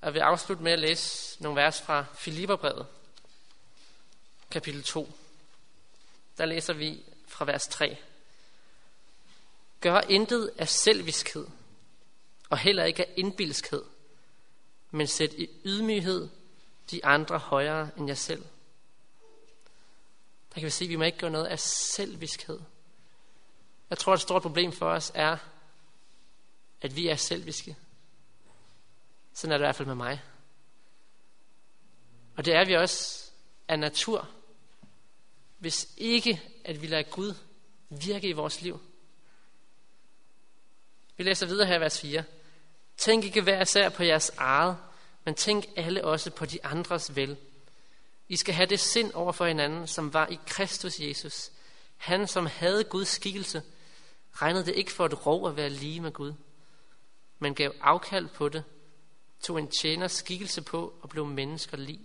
Og 0.00 0.06
jeg 0.06 0.14
vil 0.14 0.20
afslutte 0.20 0.62
med 0.62 0.72
at 0.72 0.78
læse 0.78 1.42
nogle 1.42 1.60
vers 1.60 1.82
fra 1.82 2.04
Filipperbrevet, 2.14 2.86
kapitel 4.50 4.82
2. 4.82 5.12
Der 6.38 6.44
læser 6.44 6.72
vi 6.72 7.02
fra 7.26 7.44
vers 7.44 7.66
3. 7.66 7.98
Gør 9.80 10.00
intet 10.00 10.52
af 10.58 10.68
selviskhed, 10.68 11.46
og 12.50 12.58
heller 12.58 12.84
ikke 12.84 13.06
af 13.06 13.12
indbilskhed, 13.16 13.84
men 14.90 15.06
sæt 15.06 15.32
i 15.32 15.50
ydmyghed 15.64 16.28
de 16.90 17.04
andre 17.04 17.38
højere 17.38 17.90
end 17.96 18.08
jer 18.08 18.14
selv. 18.14 18.42
Der 20.48 20.54
kan 20.54 20.64
vi 20.64 20.70
se, 20.70 20.84
at 20.84 20.88
vi 20.90 20.96
må 20.96 21.04
ikke 21.04 21.18
gøre 21.18 21.30
noget 21.30 21.46
af 21.46 21.60
selviskhed. 21.60 22.60
Jeg 23.92 23.98
tror, 23.98 24.12
at 24.12 24.16
et 24.16 24.22
stort 24.22 24.42
problem 24.42 24.72
for 24.72 24.90
os 24.90 25.12
er, 25.14 25.36
at 26.80 26.96
vi 26.96 27.08
er 27.08 27.16
selviske. 27.16 27.76
Sådan 29.34 29.52
er 29.52 29.58
det 29.58 29.64
i 29.64 29.66
hvert 29.66 29.76
fald 29.76 29.88
med 29.88 29.94
mig. 29.94 30.22
Og 32.36 32.44
det 32.44 32.54
er 32.54 32.64
vi 32.64 32.74
også 32.76 33.30
af 33.68 33.78
natur. 33.78 34.28
Hvis 35.58 35.88
ikke, 35.96 36.42
at 36.64 36.82
vi 36.82 36.86
lader 36.86 37.02
Gud 37.02 37.34
virke 37.88 38.28
i 38.28 38.32
vores 38.32 38.62
liv. 38.62 38.80
Vi 41.16 41.24
læser 41.24 41.46
videre 41.46 41.66
her 41.66 41.76
i 41.76 41.80
vers 41.80 42.00
4. 42.00 42.24
Tænk 42.96 43.24
ikke 43.24 43.42
hver 43.42 43.62
især 43.62 43.88
på 43.88 44.02
jeres 44.02 44.30
eget, 44.36 44.76
men 45.24 45.34
tænk 45.34 45.64
alle 45.76 46.04
også 46.04 46.30
på 46.30 46.46
de 46.46 46.64
andres 46.64 47.16
vel. 47.16 47.36
I 48.28 48.36
skal 48.36 48.54
have 48.54 48.66
det 48.66 48.80
sind 48.80 49.12
over 49.14 49.32
for 49.32 49.46
hinanden, 49.46 49.86
som 49.86 50.12
var 50.12 50.26
i 50.26 50.38
Kristus 50.46 51.00
Jesus. 51.00 51.50
Han, 51.96 52.28
som 52.28 52.46
havde 52.46 52.84
Guds 52.84 53.08
skikkelse, 53.08 53.62
regnede 54.34 54.66
det 54.66 54.74
ikke 54.74 54.92
for 54.92 55.06
et 55.06 55.26
rov 55.26 55.48
at 55.48 55.56
være 55.56 55.70
lige 55.70 56.00
med 56.00 56.12
Gud, 56.12 56.34
men 57.38 57.54
gav 57.54 57.72
afkald 57.80 58.28
på 58.28 58.48
det, 58.48 58.64
tog 59.40 59.58
en 59.58 59.68
tjener 59.68 60.08
skikkelse 60.08 60.62
på 60.62 60.94
og 61.02 61.08
blev 61.08 61.26
mennesker 61.26 61.76
lig. 61.76 62.00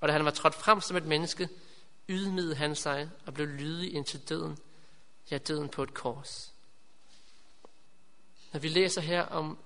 Og 0.00 0.08
da 0.08 0.12
han 0.12 0.24
var 0.24 0.30
trådt 0.30 0.54
frem 0.54 0.80
som 0.80 0.96
et 0.96 1.06
menneske, 1.06 1.48
ydmygede 2.08 2.54
han 2.54 2.76
sig 2.76 3.10
og 3.26 3.34
blev 3.34 3.46
lydig 3.46 3.94
indtil 3.94 4.28
døden, 4.28 4.58
ja 5.30 5.38
døden 5.38 5.68
på 5.68 5.82
et 5.82 5.94
kors. 5.94 6.52
Når 8.52 8.60
vi 8.60 8.68
læser 8.68 9.00
her 9.00 9.22
om 9.22 9.58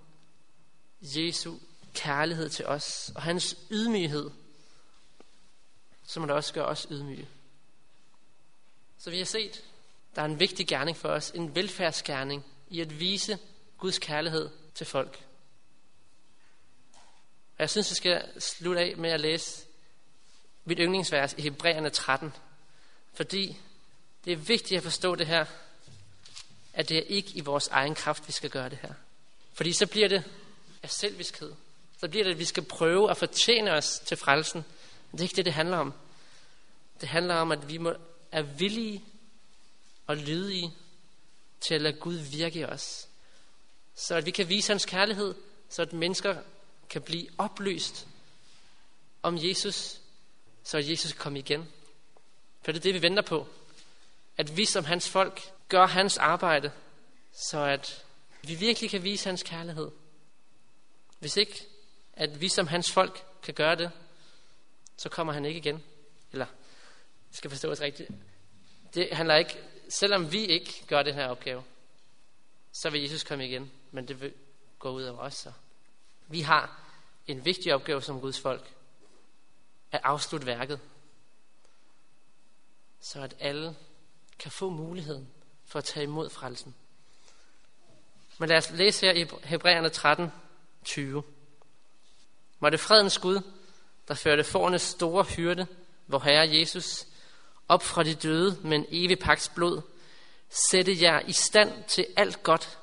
Jesu 1.01 1.55
kærlighed 1.95 2.49
til 2.49 2.67
os 2.67 3.13
og 3.15 3.23
hans 3.23 3.57
ydmyghed, 3.71 4.31
så 6.05 6.21
må 6.21 6.27
det 6.27 6.35
også 6.35 6.55
gøre 6.55 6.67
os 6.67 6.87
ydmyge. 6.91 7.29
Så 8.99 9.11
vi 9.11 9.19
har 9.19 9.25
set, 9.25 9.65
der 10.17 10.23
er 10.23 10.27
en 10.27 10.41
vigtig 10.41 10.67
gerning 10.67 10.97
for 10.97 11.09
os, 11.09 11.31
en 11.31 11.55
velfærdsgerning 11.55 12.45
i 12.69 12.81
at 12.81 13.01
vise 13.01 13.39
Guds 13.79 13.99
kærlighed 13.99 14.51
til 14.75 14.87
folk. 14.87 15.25
Og 17.53 17.63
jeg 17.63 17.71
synes, 17.71 17.91
vi 17.91 17.95
skal 17.95 18.41
slutte 18.41 18.81
af 18.81 18.97
med 18.97 19.11
at 19.11 19.21
læse 19.21 19.67
mit 20.65 20.79
yndlingsvers 20.81 21.35
i 21.39 21.43
Hebræerne 21.43 21.91
13. 21.91 22.33
Fordi 23.13 23.57
det 24.25 24.33
er 24.33 24.37
vigtigt 24.37 24.79
at 24.79 24.83
forstå 24.83 25.15
det 25.15 25.27
her, 25.27 25.45
at 26.73 26.89
det 26.89 26.97
er 26.97 27.03
ikke 27.03 27.31
i 27.35 27.41
vores 27.41 27.69
egen 27.69 27.95
kraft, 27.95 28.29
vi 28.29 28.33
skal 28.33 28.51
gøre 28.51 28.69
det 28.69 28.79
her. 28.83 28.93
Fordi 29.53 29.73
så 29.73 29.87
bliver 29.87 30.09
det 30.09 30.25
af 30.83 30.91
selviskhed. 30.91 31.53
Så 31.99 32.09
bliver 32.09 32.25
det, 32.25 32.31
at 32.31 32.39
vi 32.39 32.45
skal 32.45 32.63
prøve 32.63 33.11
at 33.11 33.17
fortjene 33.17 33.73
os 33.73 34.03
til 34.07 34.17
frelsen. 34.17 34.65
Men 35.11 35.19
det 35.19 35.21
er 35.21 35.25
ikke 35.25 35.37
det, 35.37 35.45
det 35.45 35.55
handler 35.55 35.77
om. 35.77 35.95
Det 37.01 37.09
handler 37.09 37.35
om, 37.35 37.53
at 37.53 37.69
vi 37.69 37.79
må, 37.79 37.95
er 38.33 38.43
villige 38.43 39.05
og 40.11 40.17
lydige 40.17 40.75
til 41.61 41.75
at 41.75 41.81
lade 41.81 41.97
Gud 41.97 42.15
virke 42.15 42.59
i 42.59 42.65
os. 42.65 43.09
Så 43.95 44.15
at 44.15 44.27
vi 44.27 44.31
kan 44.31 44.49
vise 44.49 44.73
hans 44.73 44.87
kærlighed, 44.87 45.35
så 45.69 45.83
at 45.83 45.93
mennesker 45.93 46.37
kan 46.89 47.03
blive 47.03 47.27
oplyst 47.39 48.07
om 49.23 49.39
Jesus, 49.41 50.01
så 50.65 50.79
Jesus 50.79 51.13
kan 51.13 51.21
komme 51.21 51.39
igen. 51.39 51.69
For 52.63 52.73
det 52.73 52.79
er 52.79 52.83
det, 52.83 52.95
vi 52.95 53.03
venter 53.03 53.23
på. 53.23 53.49
At 54.37 54.57
vi 54.57 54.65
som 54.65 54.85
hans 54.85 55.09
folk 55.09 55.53
gør 55.69 55.87
hans 55.87 56.19
arbejde, 56.19 56.73
så 57.33 57.59
at 57.59 58.05
vi 58.43 58.55
virkelig 58.55 58.91
kan 58.91 59.03
vise 59.03 59.29
hans 59.29 59.43
kærlighed. 59.43 59.91
Hvis 61.19 61.37
ikke, 61.37 61.67
at 62.13 62.41
vi 62.41 62.49
som 62.49 62.67
hans 62.67 62.93
folk 62.93 63.25
kan 63.43 63.55
gøre 63.55 63.77
det, 63.77 63.91
så 64.97 65.09
kommer 65.09 65.33
han 65.33 65.45
ikke 65.45 65.59
igen. 65.59 65.83
Eller, 66.33 66.47
skal 67.31 67.51
forstås 67.51 67.81
rigtigt. 67.81 68.11
Det 68.95 69.09
handler 69.13 69.37
ikke, 69.37 69.70
selvom 69.91 70.33
vi 70.33 70.47
ikke 70.47 70.85
gør 70.87 71.03
den 71.03 71.15
her 71.15 71.29
opgave, 71.29 71.65
så 72.73 72.91
vil 72.91 73.03
Jesus 73.03 73.25
komme 73.25 73.49
igen, 73.49 73.73
men 73.91 74.09
det 74.09 74.21
vil 74.21 74.33
gå 74.79 74.91
ud 74.91 75.03
over 75.03 75.19
os 75.19 75.35
så. 75.35 75.53
Vi 76.29 76.41
har 76.41 76.81
en 77.27 77.45
vigtig 77.45 77.75
opgave 77.75 78.03
som 78.03 78.21
Guds 78.21 78.41
folk, 78.41 78.75
at 79.93 80.01
afslutte 80.05 80.47
værket, 80.47 80.81
så 83.01 83.21
at 83.21 83.35
alle 83.41 83.77
kan 84.39 84.51
få 84.51 84.71
muligheden 84.71 85.29
for 85.65 85.79
at 85.79 85.85
tage 85.85 86.05
imod 86.05 86.31
frelsen. 86.31 86.75
Men 88.39 88.49
lad 88.49 88.57
os 88.57 88.71
læse 88.71 89.07
her 89.07 89.13
i 89.13 89.27
Hebræerne 89.45 89.89
13, 89.89 90.33
20. 90.85 91.23
Må 92.61 92.71
det 92.71 92.81
fredens 92.81 93.19
Gud, 93.19 93.41
der 94.09 94.15
førte 94.15 94.45
fornes 94.45 94.83
store 94.83 95.25
hyrde, 95.25 95.67
hvor 96.07 96.19
Herre 96.19 96.59
Jesus, 96.59 97.07
op 97.71 97.83
fra 97.83 98.03
de 98.03 98.15
døde 98.15 98.59
med 98.63 98.77
en 98.77 98.87
evig 98.89 99.19
paks 99.19 99.49
blod, 99.49 99.83
sætte 100.71 101.03
jer 101.03 101.21
i 101.21 101.33
stand 101.33 101.85
til 101.85 102.07
alt 102.17 102.43
godt, 102.43 102.79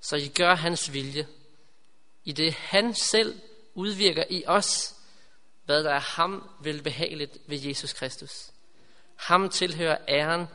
så 0.00 0.16
I 0.16 0.28
gør 0.28 0.54
hans 0.54 0.92
vilje, 0.92 1.26
i 2.24 2.32
det 2.32 2.54
han 2.54 2.94
selv 2.94 3.40
udvirker 3.74 4.24
i 4.30 4.44
os, 4.46 4.94
hvad 5.64 5.84
der 5.84 5.90
er 5.90 6.00
ham 6.00 6.48
velbehageligt 6.60 7.38
ved 7.46 7.58
Jesus 7.58 7.92
Kristus. 7.92 8.50
Ham 9.16 9.50
tilhører 9.50 9.98
æren 10.08 10.46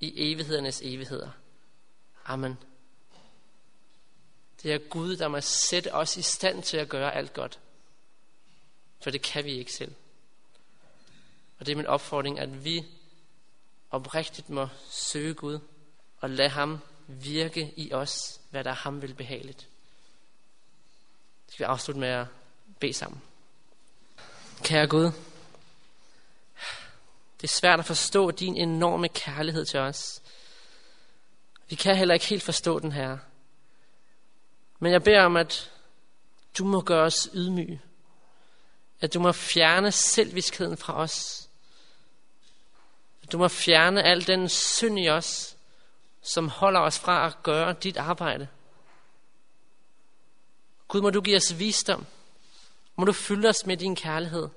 i 0.00 0.32
evighedernes 0.32 0.80
evigheder. 0.84 1.30
Amen. 2.24 2.58
Det 4.62 4.72
er 4.72 4.78
Gud, 4.78 5.16
der 5.16 5.28
må 5.28 5.40
sætte 5.40 5.94
os 5.94 6.16
i 6.16 6.22
stand 6.22 6.62
til 6.62 6.76
at 6.76 6.88
gøre 6.88 7.14
alt 7.14 7.32
godt. 7.32 7.58
For 9.02 9.10
det 9.10 9.22
kan 9.22 9.44
vi 9.44 9.52
ikke 9.52 9.72
selv. 9.72 9.94
Og 11.58 11.66
det 11.66 11.72
er 11.72 11.76
min 11.76 11.86
opfordring, 11.86 12.38
at 12.38 12.64
vi 12.64 12.84
oprigtigt 13.94 14.50
må 14.50 14.68
søge 14.90 15.34
Gud 15.34 15.58
og 16.20 16.30
lade 16.30 16.48
ham 16.48 16.78
virke 17.06 17.72
i 17.76 17.92
os, 17.92 18.40
hvad 18.50 18.64
der 18.64 18.70
er 18.70 18.74
ham 18.74 19.02
vil 19.02 19.14
behageligt. 19.14 19.68
Skal 21.48 21.58
vi 21.58 21.64
afslutte 21.64 22.00
med 22.00 22.08
at 22.08 22.26
bede 22.80 22.92
sammen. 22.92 23.22
Kære 24.62 24.86
Gud, 24.86 25.04
det 27.40 27.44
er 27.44 27.48
svært 27.48 27.78
at 27.78 27.84
forstå 27.84 28.30
din 28.30 28.56
enorme 28.56 29.08
kærlighed 29.08 29.64
til 29.64 29.80
os. 29.80 30.22
Vi 31.68 31.74
kan 31.74 31.96
heller 31.96 32.14
ikke 32.14 32.26
helt 32.26 32.42
forstå 32.42 32.78
den 32.78 32.92
her. 32.92 33.18
Men 34.78 34.92
jeg 34.92 35.02
beder 35.02 35.22
om, 35.22 35.36
at 35.36 35.70
du 36.58 36.64
må 36.64 36.80
gøre 36.80 37.04
os 37.04 37.28
ydmyge. 37.34 37.80
At 39.00 39.14
du 39.14 39.20
må 39.20 39.32
fjerne 39.32 39.92
selvviskheden 39.92 40.76
fra 40.76 40.94
os. 40.94 41.43
Du 43.32 43.38
må 43.38 43.48
fjerne 43.48 44.02
al 44.02 44.26
den 44.26 44.48
synd 44.48 44.98
i 44.98 45.08
os, 45.08 45.56
som 46.22 46.48
holder 46.48 46.80
os 46.80 46.98
fra 46.98 47.26
at 47.26 47.42
gøre 47.42 47.72
dit 47.72 47.96
arbejde. 47.96 48.48
Gud, 50.88 51.00
må 51.00 51.10
du 51.10 51.20
give 51.20 51.36
os 51.36 51.58
visdom. 51.58 52.06
Må 52.96 53.04
du 53.04 53.12
fylde 53.12 53.48
os 53.48 53.66
med 53.66 53.76
din 53.76 53.96
kærlighed, 53.96 54.48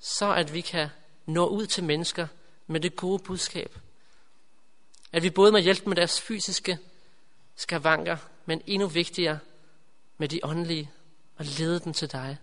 så 0.00 0.34
at 0.34 0.52
vi 0.52 0.60
kan 0.60 0.88
nå 1.26 1.46
ud 1.46 1.66
til 1.66 1.84
mennesker 1.84 2.26
med 2.66 2.80
det 2.80 2.96
gode 2.96 3.18
budskab. 3.22 3.78
At 5.12 5.22
vi 5.22 5.30
både 5.30 5.52
må 5.52 5.58
hjælpe 5.58 5.88
med 5.88 5.96
deres 5.96 6.20
fysiske 6.20 6.78
skavanker, 7.56 8.16
men 8.44 8.62
endnu 8.66 8.88
vigtigere 8.88 9.38
med 10.18 10.28
de 10.28 10.40
åndelige, 10.42 10.90
og 11.36 11.44
lede 11.44 11.80
dem 11.80 11.92
til 11.92 12.12
dig. 12.12 12.38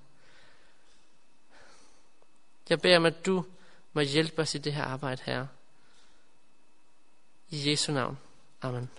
Jeg 2.70 2.82
beder 2.82 2.98
om, 2.98 3.06
at 3.06 3.26
du 3.26 3.46
må 3.94 4.02
hjælpe 4.02 4.42
os 4.42 4.56
i 4.56 4.58
det 4.58 4.74
her 4.74 4.84
arbejde 4.84 5.22
her. 5.26 5.48
I 7.50 7.70
Jesu 7.70 7.92
navn. 7.92 8.18
Amen. 8.62 8.90